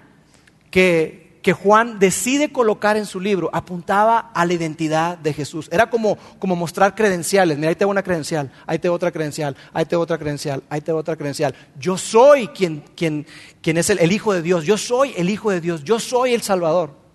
[0.70, 5.68] que, que Juan decide colocar en su libro apuntaba a la identidad de Jesús.
[5.72, 7.58] Era como, como mostrar credenciales.
[7.58, 11.00] Mira, ahí tengo una credencial, ahí tengo otra credencial, ahí tengo otra credencial, ahí tengo
[11.00, 11.56] otra credencial.
[11.76, 13.26] Yo soy quien, quien,
[13.60, 16.42] quien es el Hijo de Dios, yo soy el Hijo de Dios, yo soy el
[16.42, 17.07] Salvador.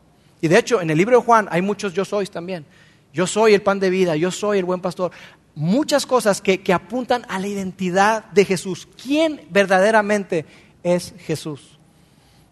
[0.43, 2.65] Y de hecho, en el libro de Juan hay muchos yo sois también.
[3.13, 5.13] Yo soy el pan de vida, yo soy el buen pastor.
[5.55, 8.85] Muchas cosas que, que apuntan a la identidad de Jesús.
[9.01, 10.45] ¿Quién verdaderamente
[10.83, 11.79] es Jesús?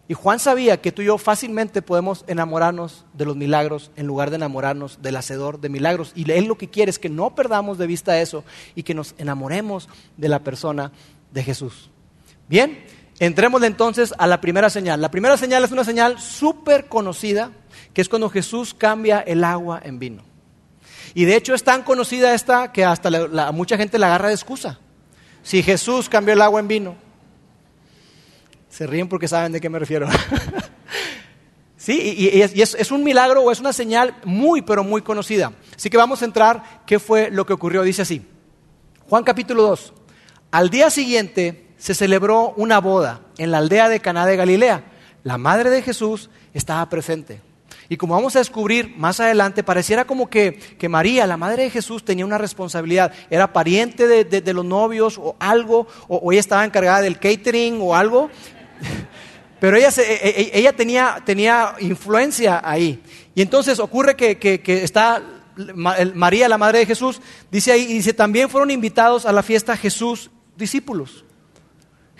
[0.08, 4.30] Y Juan sabía que tú y yo fácilmente podemos enamorarnos de los milagros en lugar
[4.30, 6.12] de enamorarnos del hacedor de milagros.
[6.14, 8.42] Y él lo que quiere es que no perdamos de vista eso
[8.74, 10.92] y que nos enamoremos de la persona
[11.30, 11.90] de Jesús.
[12.48, 12.82] Bien,
[13.18, 15.02] entremos entonces a la primera señal.
[15.02, 17.52] La primera señal es una señal súper conocida,
[17.92, 20.22] que es cuando Jesús cambia el agua en vino.
[21.14, 23.10] Y de hecho es tan conocida esta que hasta
[23.52, 24.78] mucha gente la agarra de excusa.
[25.42, 26.94] Si Jesús cambió el agua en vino,
[28.70, 30.08] se ríen porque saben de qué me refiero.
[31.76, 35.52] sí, y, es, un milagro o es una señal muy, pero muy conocida.
[35.76, 37.82] Así que vamos a entrar, ¿qué fue lo que ocurrió?
[37.82, 38.24] Dice así,
[39.08, 39.92] Juan capítulo 2.
[40.52, 44.84] Al día siguiente se celebró una boda en la aldea de Caná de Galilea.
[45.24, 47.40] La madre de Jesús estaba presente.
[47.88, 52.04] Y como vamos a descubrir más adelante, pareciera como que, María, la madre de Jesús,
[52.04, 53.12] tenía una responsabilidad.
[53.30, 58.30] Era pariente de, los novios o algo, o, ella estaba encargada del catering o algo,
[59.60, 63.02] pero ella, e, e, e, ella tenía, tenía, influencia ahí.
[63.34, 65.22] Y entonces ocurre que, que, está
[65.56, 69.76] María, la madre de Jesús, dice ahí, y dice, también fueron invitados a la fiesta
[69.76, 71.24] Jesús, discípulos.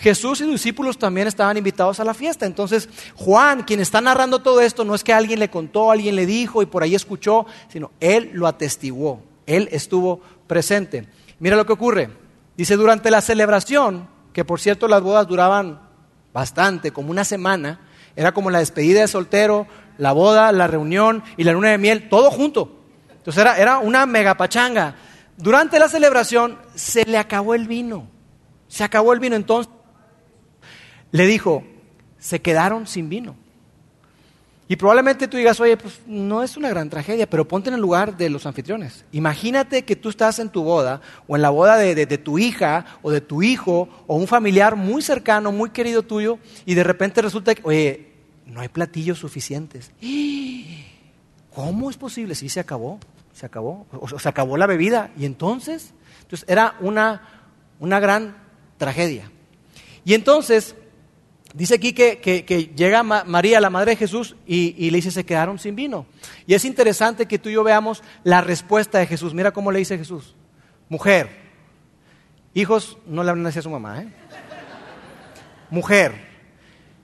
[0.02, 2.44] Jesús y sus discípulos también estaban invitados a la fiesta.
[2.44, 6.26] Entonces, Juan, quien está narrando todo esto, no es que alguien le contó, alguien le
[6.26, 11.06] dijo y por ahí escuchó, sino él lo atestiguó, él estuvo presente.
[11.38, 12.10] Mira lo que ocurre.
[12.56, 15.80] Dice, durante la celebración, que por cierto las bodas duraban
[16.32, 17.80] bastante, como una semana.
[18.16, 22.08] Era como la despedida de soltero, la boda, la reunión y la luna de miel,
[22.08, 22.80] todo junto.
[23.08, 24.96] Entonces era, era una megapachanga.
[25.36, 28.08] durante la celebración se le acabó el vino.
[28.66, 29.36] Se acabó el vino.
[29.36, 29.72] Entonces
[31.12, 31.62] le dijo,
[32.18, 33.36] se quedaron sin vino.
[34.68, 37.80] Y probablemente tú digas, oye, pues no es una gran tragedia, pero ponte en el
[37.80, 39.04] lugar de los anfitriones.
[39.12, 43.10] Imagínate que tú estás en tu boda o en la boda de, tu hija o
[43.10, 47.54] de tu hijo o un familiar muy cercano, muy querido tuyo, y de repente resulta
[47.54, 48.12] que, oye,
[48.46, 49.90] no hay platillos suficientes.
[51.54, 52.34] ¿Cómo es posible?
[52.34, 52.98] Sí, se acabó,
[53.34, 55.10] se acabó, o se acabó la bebida.
[55.18, 57.44] Y entonces, entonces era una,
[57.78, 58.36] una gran
[58.78, 59.30] tragedia.
[60.06, 60.76] Y entonces
[61.54, 65.76] Dice aquí que, llega María, la madre de Jesús, y, le dice, se quedaron sin
[65.76, 66.06] vino.
[66.46, 69.34] Y es interesante que tú y yo veamos la respuesta de Jesús.
[69.34, 70.34] Mira cómo le dice Jesús.
[70.88, 71.28] Mujer,
[72.54, 74.08] hijos no le hablan así a su mamá, ¿eh?
[75.70, 76.32] Mujer.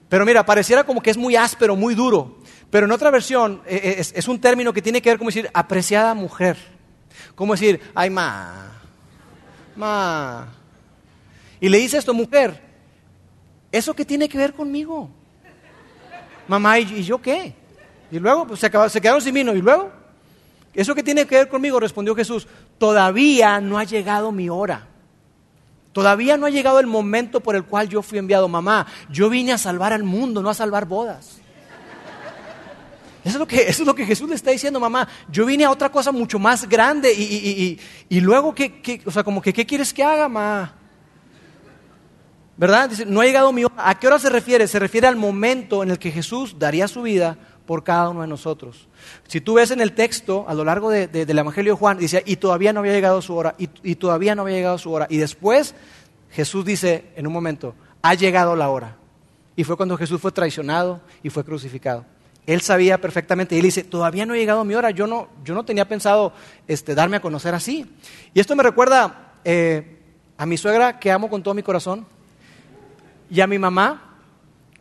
[0.08, 2.38] Pero mira, pareciera como que es muy áspero, muy duro.
[2.70, 5.28] Pero en otra versión eh, eh, es, es un término que tiene que ver como
[5.28, 6.56] decir apreciada mujer.
[7.34, 8.72] Como decir, ay, ma,
[9.76, 10.48] ma.
[11.60, 12.67] Y le dice esto, mujer,
[13.70, 15.10] ¿Eso qué tiene que ver conmigo?
[16.46, 17.54] Mamá, ¿y, yo qué?
[18.10, 19.54] Y luego pues, se, se quedaron sin vino.
[19.54, 19.90] ¿Y luego?
[20.74, 21.78] ¿Eso qué tiene que ver conmigo?
[21.78, 22.46] Respondió Jesús.
[22.78, 24.86] Todavía no ha llegado mi hora.
[25.92, 28.48] Todavía no ha llegado el momento por el cual yo fui enviado.
[28.48, 31.40] Mamá, yo vine a salvar al mundo, no a salvar bodas.
[33.24, 35.08] Eso es lo que, Jesús le está diciendo, mamá.
[35.30, 37.78] Yo vine a otra cosa mucho más grande y,
[38.08, 40.77] y, luego, ¿qué, o sea, como que, ¿qué quieres que haga, mamá?
[42.58, 42.90] ¿Verdad?
[42.90, 43.74] Dice, no ha llegado mi hora.
[43.78, 44.66] ¿A qué hora se refiere?
[44.66, 48.26] Se refiere al momento en el que Jesús daría su vida por cada uno de
[48.26, 48.88] nosotros.
[49.28, 52.36] Si tú ves en el texto, a lo largo del Evangelio de Juan, dice, y
[52.36, 55.06] todavía no había llegado su hora, y, todavía no había llegado su hora.
[55.08, 55.74] Y después
[56.30, 58.96] Jesús dice, en un momento, ha llegado la hora.
[59.54, 62.06] Y fue cuando Jesús fue traicionado y fue crucificado.
[62.46, 65.54] Él sabía perfectamente, y él dice, todavía no ha llegado mi hora, yo no, yo
[65.54, 66.32] no tenía pensado
[66.66, 67.86] este, darme a conocer así.
[68.34, 70.00] Y esto me recuerda eh,
[70.38, 72.06] a mi suegra que amo con todo mi corazón,
[73.30, 74.16] y a mi mamá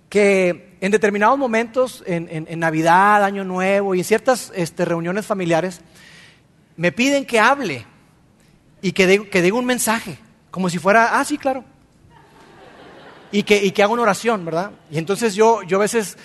[0.10, 5.82] que en determinados momentos, en, Navidad, Año Nuevo y en ciertas este, reuniones familiares,
[6.76, 7.86] me piden que hable
[8.82, 10.18] y que, que diga un mensaje,
[10.52, 11.64] como si fuera, ah, sí, claro.
[13.32, 14.72] Y que, y que haga una oración, ¿verdad?
[14.92, 16.18] Y entonces yo, yo a veces,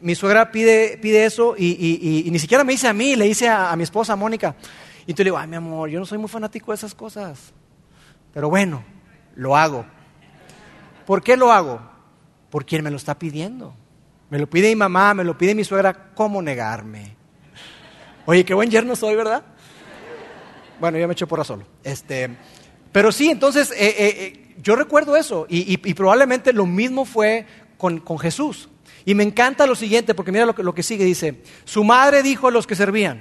[0.00, 3.72] mi suegra pide, pide eso y, ni siquiera me dice a mí, le dice a,
[3.72, 4.54] a mi esposa, Mónica.
[5.06, 7.52] Y tú le digo, ay, mi amor, yo no soy muy fanático de esas cosas.
[8.32, 8.84] Pero bueno,
[9.34, 9.84] lo hago.
[11.10, 11.80] ¿Por qué lo hago?
[12.50, 13.74] Por quien me lo está pidiendo.
[14.28, 17.16] Me lo pide mi mamá, me lo pide mi suegra, ¿cómo negarme?
[18.26, 19.42] Oye, qué buen yerno soy, ¿verdad?
[20.78, 21.64] Bueno, yo me echo porra solo.
[21.82, 22.30] Este,
[22.92, 27.44] pero sí, entonces, eh, eh, eh, yo recuerdo eso y, probablemente lo mismo fue
[27.76, 28.68] con, Jesús.
[29.04, 32.22] Y me encanta lo siguiente, porque mira lo que, lo que sigue, dice, su madre
[32.22, 33.20] dijo a los que servían.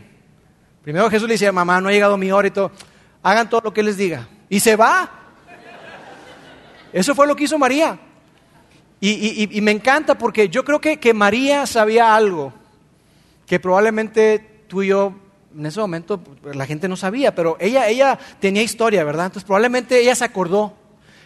[0.84, 2.72] Primero Jesús le dice, mamá, no ha llegado mi hora y todo,
[3.24, 4.28] hagan todo lo que les diga.
[4.48, 5.16] Y se va.
[6.94, 8.00] Eso fue lo que hizo María.
[9.02, 12.54] Y, me encanta porque yo creo que, María sabía algo
[13.46, 15.14] que probablemente tú y yo
[15.58, 16.22] en ese momento
[16.54, 19.28] la gente no sabía, pero ella, ella tenía historia, ¿verdad?
[19.28, 20.74] Entonces probablemente ella se acordó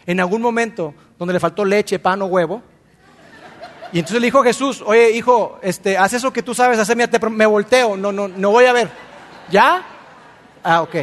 [0.05, 2.61] en algún momento donde le faltó leche, pan o huevo.
[3.91, 6.95] Y entonces le dijo a Jesús, oye hijo, este, haz eso que tú sabes hacer,
[6.95, 8.89] me volteo, no, no, no voy a ver.
[9.51, 9.83] ¿Ya?
[10.63, 10.95] Ah, ok.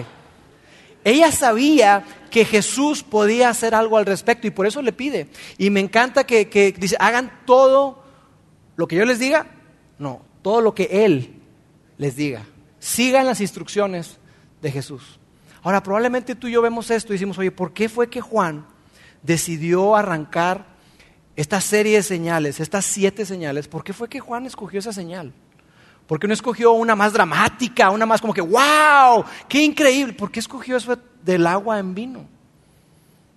[1.05, 5.29] Ella sabía que Jesús podía hacer algo al respecto y por eso le pide.
[5.59, 8.03] Y me encanta que, dice, hagan todo
[8.77, 9.47] lo que yo les diga.
[9.99, 11.41] No, todo lo que Él
[11.99, 12.45] les diga.
[12.79, 14.19] Sigan las instrucciones
[14.63, 15.19] de Jesús.
[15.63, 18.67] Ahora, probablemente tú y yo vemos esto y decimos, oye, ¿por qué fue que Juan
[19.23, 20.67] decidió arrancar
[21.37, 23.69] esta serie de señales, estas siete señales?
[23.69, 25.33] ¿Por qué fue que Juan escogió esa señal?
[26.11, 30.13] ¿Por qué no escogió una más dramática, una más como que, wow, qué increíble?
[30.13, 32.25] ¿Por qué escogió eso del agua en vino?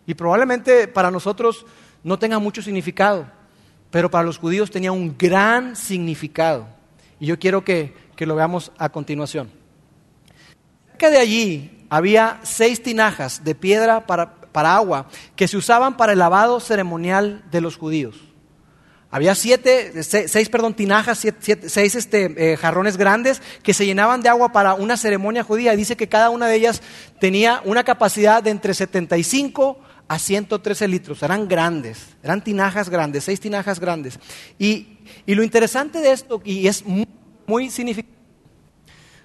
[0.07, 1.67] Y probablemente para nosotros
[2.03, 3.27] no tenga mucho significado,
[3.91, 6.65] pero para los judíos tenía un gran significado.
[7.19, 9.51] Y yo quiero que, lo veamos a continuación.
[10.89, 16.13] Cerca de allí había seis tinajas de piedra para, para agua que se usaban para
[16.13, 18.32] el lavado ceremonial de los judíos.
[19.13, 21.23] Había siete, seis, perdón, tinajas,
[21.67, 25.75] seis este, eh, jarrones grandes que se llenaban de agua para una ceremonia judía.
[25.75, 26.81] Dice que cada una de ellas
[27.19, 31.21] tenía una capacidad de entre 75 a 113 litros.
[31.21, 34.19] Eran grandes, eran tinajas grandes, seis tinajas grandes.
[34.57, 34.97] Y,
[35.27, 38.17] lo interesante de esto, y es muy, significativo,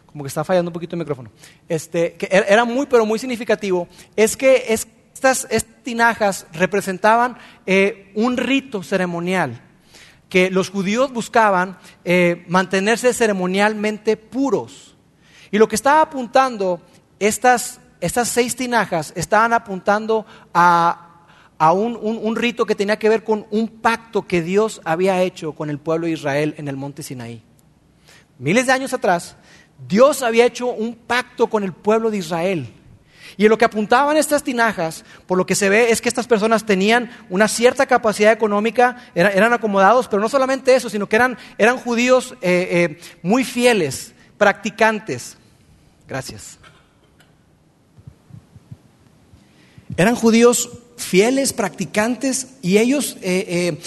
[0.05, 1.31] como que está fallando un poquito el micrófono,
[1.67, 5.49] este, que er, era muy, pero muy significativo, es que estas,
[5.83, 9.63] tinajas representaban eh, un rito ceremonial
[10.29, 14.97] que los judíos buscaban eh, mantenerse ceremonialmente puros.
[15.51, 16.81] Y lo que estaba apuntando
[17.19, 21.05] estas estas seis tinajas estaban apuntando a,
[21.73, 25.79] un, rito que tenía que ver con un pacto que Dios había hecho con el
[25.79, 27.43] pueblo de Israel en el monte Sinaí.
[28.39, 29.37] Miles de años atrás,
[29.89, 32.73] Dios había hecho un pacto con el pueblo de Israel.
[33.37, 36.27] Y en lo que apuntaban estas tinajas, por lo que se ve es que estas
[36.27, 41.37] personas tenían una cierta capacidad económica, eran, acomodados, pero no solamente eso, sino que eran,
[41.79, 45.37] judíos eh, eh, muy fieles, practicantes.
[46.07, 46.59] Gracias.
[49.97, 53.79] Eran judíos fieles, practicantes, y ellos eh,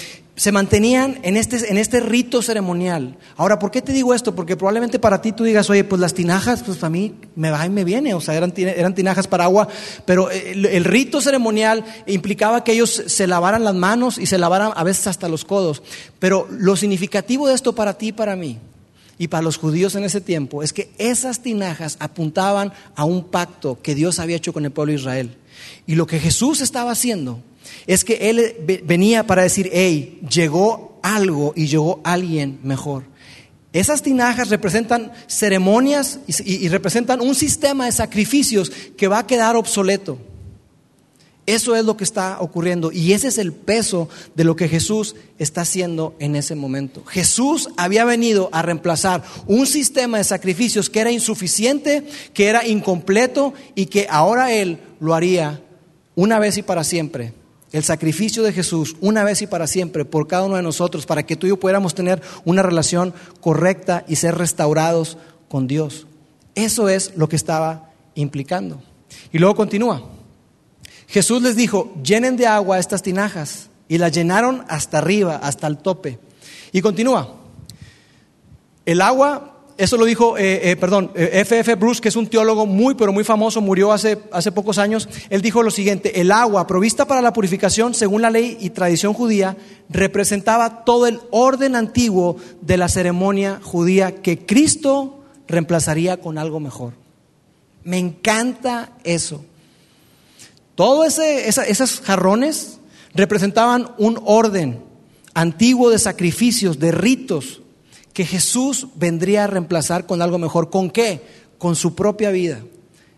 [0.42, 3.16] se mantenían en este, en este rito ceremonial.
[3.36, 4.34] Ahora, ¿por qué te digo esto?
[4.34, 7.64] Porque probablemente para ti tú digas, oye, pues las tinajas, pues a mí me va
[7.64, 9.68] y me viene, o sea, eran, eran tinajas para agua,
[10.04, 14.72] pero el, el, rito ceremonial implicaba que ellos se lavaran las manos y se lavaran
[14.74, 15.80] a veces hasta los codos.
[16.18, 18.58] Pero lo significativo de esto para ti y para mí,
[19.18, 23.78] y para los judíos en ese tiempo, es que esas tinajas apuntaban a un pacto
[23.80, 25.36] que Dios había hecho con el pueblo de Israel.
[25.86, 27.38] Y lo que Jesús estaba haciendo
[27.86, 33.04] es que Él venía para decir, hey, llegó algo y llegó alguien mejor.
[33.72, 40.18] Esas tinajas representan ceremonias y, representan un sistema de sacrificios que va a quedar obsoleto.
[41.44, 45.16] Eso es lo que está ocurriendo y ese es el peso de lo que Jesús
[45.38, 47.02] está haciendo en ese momento.
[47.04, 53.54] Jesús había venido a reemplazar un sistema de sacrificios que era insuficiente, que era incompleto
[53.74, 55.60] y que ahora Él lo haría
[56.14, 57.32] una vez y para siempre
[57.72, 61.24] el sacrificio de Jesús una vez y para siempre por cada uno de nosotros, para
[61.24, 65.16] que tú y yo pudiéramos tener una relación correcta y ser restaurados
[65.48, 66.06] con Dios.
[66.54, 68.82] Eso es lo que estaba implicando.
[69.32, 70.02] Y luego continúa.
[71.08, 73.68] Jesús les dijo, llenen de agua estas tinajas.
[73.88, 76.18] Y las llenaron hasta arriba, hasta el tope.
[76.72, 77.36] Y continúa.
[78.86, 81.72] El agua eso lo dijo, eh, eh, perdón, F.F.
[81.72, 85.08] Eh, Bruce, que es un teólogo muy, pero muy famoso, murió hace, hace pocos años.
[85.30, 89.14] Él dijo lo siguiente, el agua provista para la purificación, según la ley y tradición
[89.14, 89.56] judía,
[89.88, 96.92] representaba todo el orden antiguo de la ceremonia judía que Cristo reemplazaría con algo mejor.
[97.84, 99.44] Me encanta eso.
[100.74, 102.78] Todos esos jarrones
[103.14, 104.82] representaban un orden
[105.34, 107.61] antiguo de sacrificios, de ritos,
[108.12, 110.70] que Jesús vendría a reemplazar con algo mejor.
[110.70, 111.22] ¿Con qué?
[111.58, 112.60] Con su propia vida.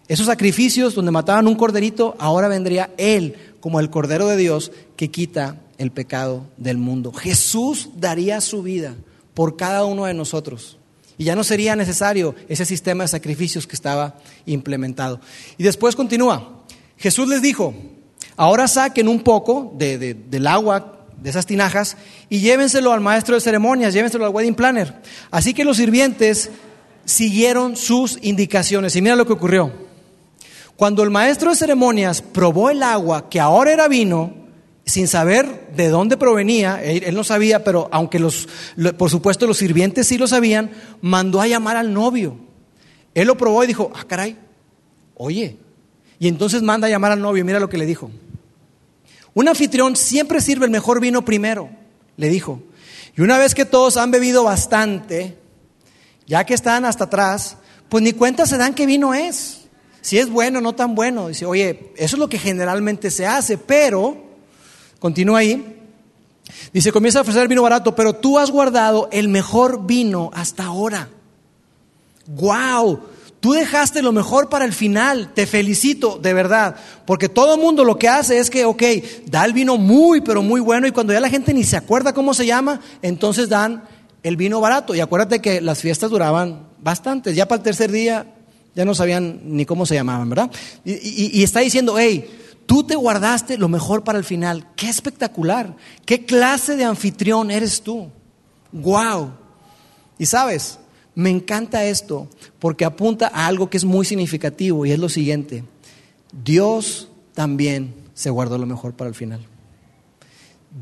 [0.06, 5.10] Esos sacrificios donde mataban un corderito, ahora vendría Él como el Cordero de Dios que
[5.10, 7.12] quita el pecado del mundo.
[7.12, 8.94] Jesús daría su vida
[9.32, 10.78] por cada uno de nosotros.
[11.16, 15.20] Y ya no sería necesario ese sistema de sacrificios que estaba implementado.
[15.56, 16.64] Y después continúa.
[16.98, 17.74] Jesús les dijo,
[18.36, 20.93] ahora saquen un poco del agua
[21.24, 21.96] de esas tinajas
[22.28, 24.94] y llévenselo al maestro de ceremonias, llévenselo al wedding planner.
[25.30, 26.50] Así que los sirvientes
[27.06, 28.94] siguieron sus indicaciones.
[28.94, 29.72] Y mira lo que ocurrió.
[30.76, 34.34] Cuando el maestro de ceremonias probó el agua que ahora era vino,
[34.84, 38.46] sin saber de dónde provenía, él, no sabía, pero aunque los,
[38.98, 42.36] por supuesto los sirvientes sí lo sabían, mandó a llamar al novio.
[43.14, 44.36] Él lo probó y dijo, ah, caray,
[45.14, 45.56] oye.
[46.18, 48.10] Y entonces manda a llamar al novio, mira lo que le dijo.
[49.34, 51.68] Un anfitrión siempre sirve el mejor vino primero,
[52.16, 52.62] le dijo.
[53.16, 55.36] Y una vez que todos han bebido bastante,
[56.26, 57.56] ya que están hasta atrás,
[57.88, 59.62] pues ni cuenta se dan qué vino es.
[60.00, 61.28] Si es bueno no tan bueno.
[61.28, 64.16] Dice, oye, eso es lo que generalmente se hace, pero,
[64.98, 65.80] continúa ahí,
[66.72, 71.08] dice, comienza a ofrecer vino barato, pero tú has guardado el mejor vino hasta ahora.
[72.26, 73.00] ¡Wow!
[73.44, 77.98] Tú dejaste lo mejor para el final, te felicito de verdad, porque todo mundo lo
[77.98, 78.82] que hace es que, ok,
[79.26, 82.14] da el vino muy, pero muy bueno y cuando ya la gente ni se acuerda
[82.14, 83.84] cómo se llama, entonces dan
[84.22, 84.94] el vino barato.
[84.94, 88.34] Y acuérdate que las fiestas duraban bastante, ya para el tercer día
[88.74, 90.50] ya no sabían ni cómo se llamaban, ¿verdad?
[90.82, 92.26] Y, y está diciendo, hey,
[92.64, 95.76] tú te guardaste lo mejor para el final, qué espectacular,
[96.06, 98.08] qué clase de anfitrión eres tú,
[98.72, 99.32] wow.
[100.16, 100.78] Y sabes,
[101.14, 105.64] me encanta esto porque apunta a algo que es muy significativo y es lo siguiente.
[106.44, 109.46] Dios también se guardó lo mejor para el final.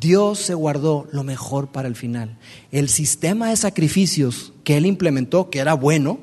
[0.00, 2.38] Dios se guardó lo mejor para el final.
[2.70, 6.18] El sistema de sacrificios que Él implementó, que era bueno,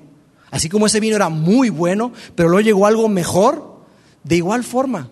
[0.49, 3.83] así como ese vino era muy bueno, pero luego llegó algo mejor,
[4.23, 5.11] de igual forma,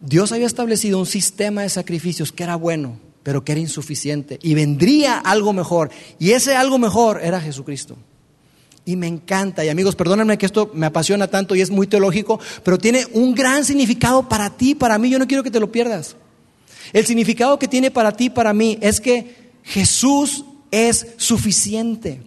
[0.00, 2.98] Dios había establecido un sistema de sacrificios que era bueno,
[3.30, 4.40] pero que era insuficiente.
[4.42, 5.92] Y vendría algo mejor.
[6.18, 7.96] Y ese algo mejor era Jesucristo.
[8.84, 9.64] Y me encanta.
[9.64, 13.32] Y amigos, perdónenme que esto me apasiona tanto y es muy teológico, pero tiene un
[13.32, 15.10] gran significado para ti, para mí.
[15.10, 16.16] Yo no quiero que te lo pierdas.
[16.92, 22.22] El significado que tiene para ti, para mí, es que Jesús es suficiente.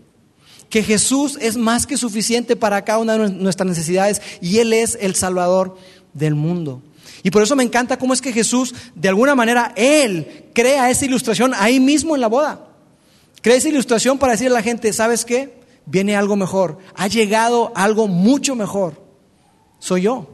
[0.69, 4.97] que Jesús es más que suficiente para cada una de nuestras necesidades y Él es
[5.01, 5.77] el Salvador
[6.13, 6.81] del mundo.
[7.23, 11.05] Y por eso me encanta cómo es que Jesús, de alguna manera, Él crea esa
[11.05, 12.67] ilustración ahí mismo en la boda.
[13.41, 15.61] Crea esa ilustración para decirle a la gente, ¿sabes qué?
[15.85, 16.79] Viene algo mejor.
[16.95, 19.01] Ha llegado algo mucho mejor.
[19.79, 20.27] Soy yo.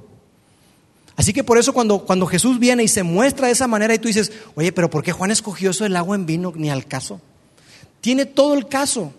[1.15, 3.99] Así que por eso cuando, cuando Jesús viene y se muestra de esa manera y
[3.99, 6.85] tú dices, oye, pero ¿por qué Juan escogió eso del agua en vino ni al
[6.85, 7.21] caso?
[8.01, 9.13] Tiene todo el caso.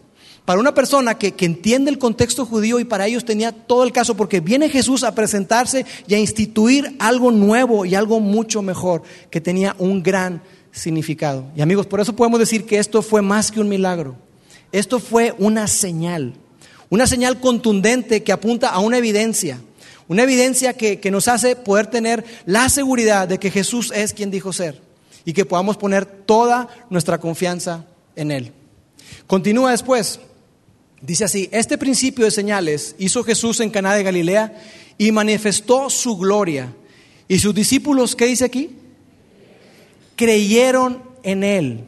[0.44, 3.92] Para una persona que, que, entiende el contexto judío y para ellos tenía todo el
[3.92, 9.02] caso, porque viene Jesús a presentarse y a instituir algo nuevo y algo mucho mejor,
[9.30, 11.44] que tenía un gran significado.
[11.54, 14.16] Y amigos, por eso podemos decir que esto fue más que un milagro.
[14.72, 16.34] Esto fue una señal,
[16.88, 19.60] una señal contundente que apunta a una evidencia.
[20.08, 24.52] Una evidencia que, nos hace poder tener la seguridad de que Jesús es quien dijo
[24.52, 24.80] ser
[25.24, 27.84] y que podamos poner toda nuestra confianza
[28.16, 28.52] en Él.
[29.28, 30.18] Continúa después.
[31.00, 34.60] Dice así, este principio de señales hizo Jesús en Caná de Galilea
[34.98, 36.74] y manifestó su gloria.
[37.26, 38.70] ¿Y sus discípulos qué dice aquí?
[40.16, 41.84] Creyeron en Él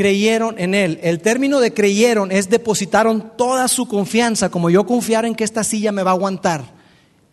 [0.00, 0.98] creyeron en Él.
[1.02, 5.62] El término de creyeron es depositaron toda su confianza, como yo confiar en que esta
[5.62, 6.64] silla me va a aguantar.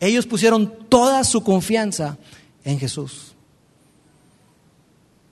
[0.02, 2.18] Ellos pusieron toda su confianza
[2.66, 3.36] en Jesús.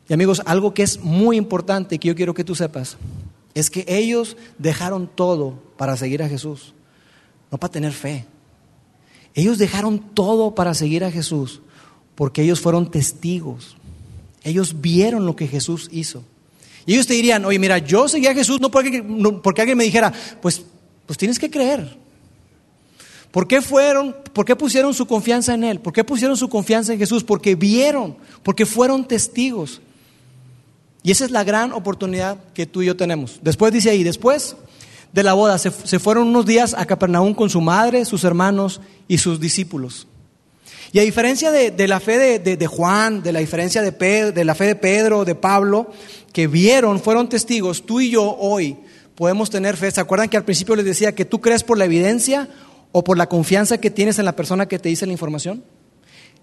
[0.07, 2.95] Y amigos, algo que es muy importante que yo quiero que tú sepas,
[3.55, 6.75] es que ellos dejaron todo para seguir a Jesús,
[7.51, 8.25] no para tener fe.
[9.33, 11.61] Ellos dejaron todo para seguir a Jesús
[12.15, 13.75] porque ellos fueron testigos.
[14.43, 16.23] Ellos vieron lo que Jesús hizo.
[16.85, 19.03] Y ellos te dirían, oye, mira, yo seguía a Jesús no porque,
[19.43, 20.63] porque alguien me dijera, pues,
[21.05, 21.97] pues tienes que creer.
[23.31, 25.79] ¿Por qué fueron, por qué pusieron su confianza en Él?
[25.81, 27.23] ¿Por qué pusieron su confianza en Jesús?
[27.23, 29.81] Porque vieron, porque fueron testigos.
[31.05, 33.39] Y esa es la gran oportunidad que tú y yo tenemos.
[33.43, 34.55] Después dice ahí, después
[35.13, 39.19] de la boda, se, fueron unos días a Capernaum con su madre, sus hermanos y
[39.19, 40.07] sus discípulos.
[40.91, 44.65] Y a diferencia de, la fe de, Juan, de la diferencia de, de la fe
[44.65, 45.91] de Pedro, de Pablo,
[46.33, 48.75] que vieron, fueron testigos, tú y yo hoy
[49.13, 49.91] podemos tener fe.
[49.91, 52.49] ¿Se acuerdan que al principio les decía que tú crees por la evidencia
[52.91, 55.63] o por la confianza que tienes en la persona que te dice la información?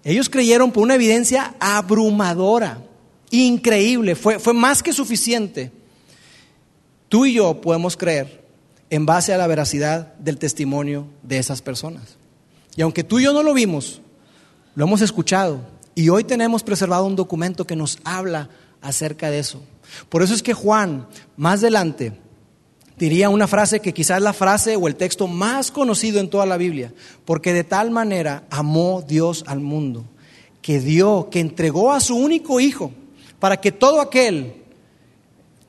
[0.05, 2.81] Ellos creyeron por una evidencia abrumadora,
[3.33, 5.71] increíble, fue, fue más que suficiente.
[7.09, 8.43] Tú y yo podemos creer
[8.89, 12.17] en base a la veracidad del testimonio de esas personas.
[12.75, 14.01] Y aunque tú y yo no lo vimos,
[14.75, 15.61] lo hemos escuchado
[15.95, 18.49] y hoy tenemos preservado un documento que nos habla
[18.81, 19.63] acerca de eso.
[20.09, 21.07] Por eso es que Juan,
[21.37, 22.13] más adelante,
[22.97, 26.45] diría una frase que quizás es la frase o el texto más conocido en toda
[26.45, 26.93] la Biblia,
[27.25, 30.05] porque de tal manera amó Dios al mundo,
[30.61, 32.91] que dio, que entregó a su único hijo,
[33.43, 34.53] para que todo aquel,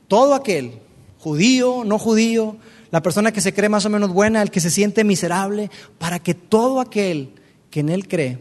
[0.06, 0.78] todo aquel,
[1.18, 2.56] judío, no judío,
[2.92, 6.20] la persona que se cree más o menos buena, el que se siente miserable, para
[6.20, 7.30] que todo aquel
[7.72, 8.38] que en él cree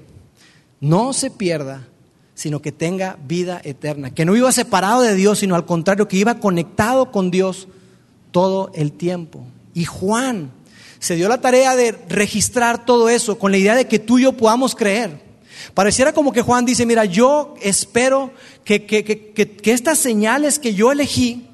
[0.82, 1.88] no se pierda,
[2.36, 4.14] sino que tenga vida eterna.
[4.14, 7.68] Que no iba separado de Dios, sino al contrario, que iba conectado con Dios
[8.30, 9.44] todo el tiempo.
[9.74, 10.52] Y Juan
[11.00, 14.26] se dio la tarea de registrar todo eso con la idea de que tú y
[14.26, 15.33] yo podamos creer.
[15.74, 18.32] Pareciera como que Juan dice, mira, yo espero
[18.64, 21.48] que, que, que, que, estas señales que yo elegí,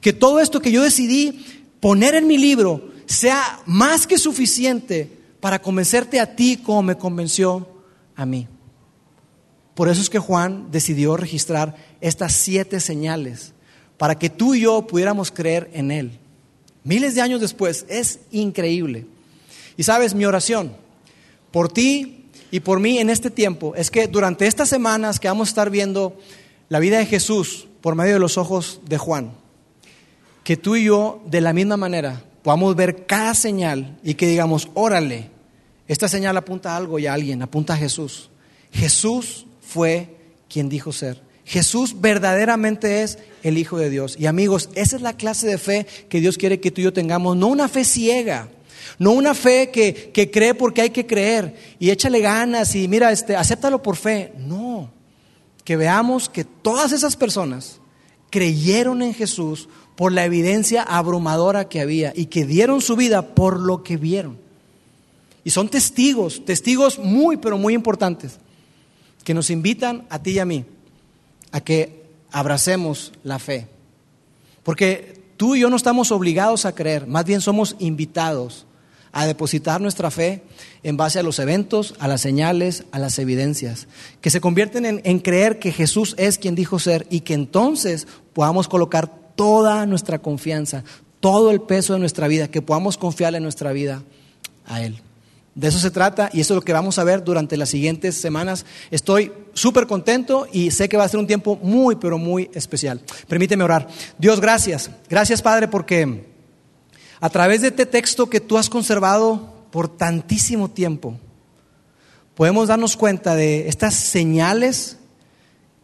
[0.00, 1.44] que todo esto que yo decidí
[1.80, 7.68] poner en mi libro, sea más que suficiente para convencerte a ti como me convenció
[8.14, 8.48] a mí.
[9.74, 13.52] Por eso es que Juan decidió registrar estas siete señales
[13.98, 16.18] para que tú y yo pudiéramos creer en Él.
[16.82, 19.06] Miles de años después, es increíble.
[19.76, 20.72] Y sabes, mi oración
[21.50, 22.25] por ti
[22.56, 25.68] y por mí en este tiempo es que durante estas semanas que vamos a estar
[25.68, 26.16] viendo
[26.70, 29.32] la vida de Jesús por medio de los ojos de Juan,
[30.42, 34.70] que tú y yo de la misma manera podamos ver cada señal y que digamos,
[34.72, 35.28] órale,
[35.86, 38.30] esta señal apunta a algo y a alguien, apunta a Jesús.
[38.72, 40.16] Jesús fue
[40.48, 41.20] quien dijo ser.
[41.44, 44.16] Jesús verdaderamente es el Hijo de Dios.
[44.18, 46.94] Y amigos, esa es la clase de fe que Dios quiere que tú y yo
[46.94, 47.36] tengamos.
[47.36, 48.48] No una fe ciega,
[48.98, 53.12] no una fe que, que cree porque hay que creer y échale ganas y mira,
[53.12, 54.32] este, acéptalo por fe.
[54.38, 54.90] No,
[55.64, 57.80] que veamos que todas esas personas
[58.30, 63.58] creyeron en Jesús por la evidencia abrumadora que había y que dieron su vida por
[63.58, 64.38] lo que vieron.
[65.42, 68.38] Y son testigos, testigos muy, pero muy importantes
[69.24, 70.64] que nos invitan a ti y a mí
[71.52, 73.66] a que abracemos la fe.
[74.62, 78.65] Porque tú y yo no estamos obligados a creer, más bien somos invitados
[79.16, 80.42] a depositar nuestra fe
[80.82, 83.88] en base a los eventos, a las señales, a las evidencias,
[84.20, 88.06] que se convierten en, en, creer que Jesús es quien dijo ser y que entonces
[88.34, 90.84] podamos colocar toda nuestra confianza,
[91.20, 94.02] todo el peso de nuestra vida, que podamos confiarle nuestra vida
[94.66, 95.00] a Él.
[95.54, 98.16] De eso se trata y eso es lo que vamos a ver durante las siguientes
[98.16, 98.66] semanas.
[98.90, 103.00] Estoy súper contento y sé que va a ser un tiempo muy, pero muy especial.
[103.26, 103.88] Permíteme orar.
[104.18, 104.90] Dios, gracias.
[105.08, 106.35] Gracias, Padre, porque
[107.20, 111.18] a través de este texto que tú has conservado por tantísimo tiempo,
[112.34, 114.98] podemos darnos cuenta de estas señales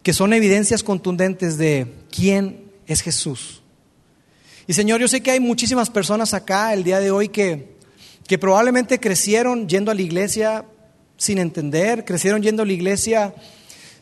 [0.02, 3.62] que son evidencias contundentes de quién es Jesús.
[4.66, 7.72] Y Señor, yo sé que hay muchísimas personas acá el día de hoy que
[8.26, 10.64] que probablemente crecieron yendo a la iglesia
[11.16, 13.34] sin entender, crecieron yendo a la iglesia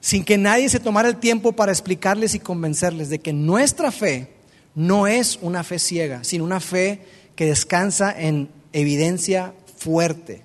[0.01, 4.29] sin que nadie se tomara el tiempo para explicarles y convencerles de que nuestra fe
[4.75, 7.03] no es una fe ciega, sino una fe
[7.41, 10.43] que descansa en evidencia fuerte.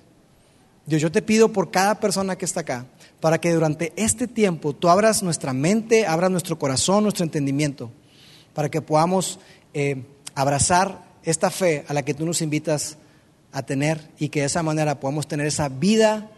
[0.86, 2.86] Dios, yo te pido por cada persona que está acá,
[3.20, 7.90] para que durante este tiempo tú abras nuestra mente, abras nuestro corazón, nuestro entendimiento,
[8.54, 9.38] para que podamos
[9.74, 12.96] eh, abrazar esta fe a la que tú nos invitas
[13.52, 16.30] a tener y que de esa manera podamos tener esa vida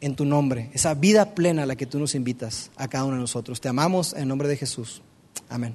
[0.00, 3.16] en tu nombre, esa vida plena a la que tú nos invitas a cada uno
[3.16, 3.60] de nosotros.
[3.60, 5.02] Te amamos en nombre de Jesús.
[5.48, 5.74] Amén.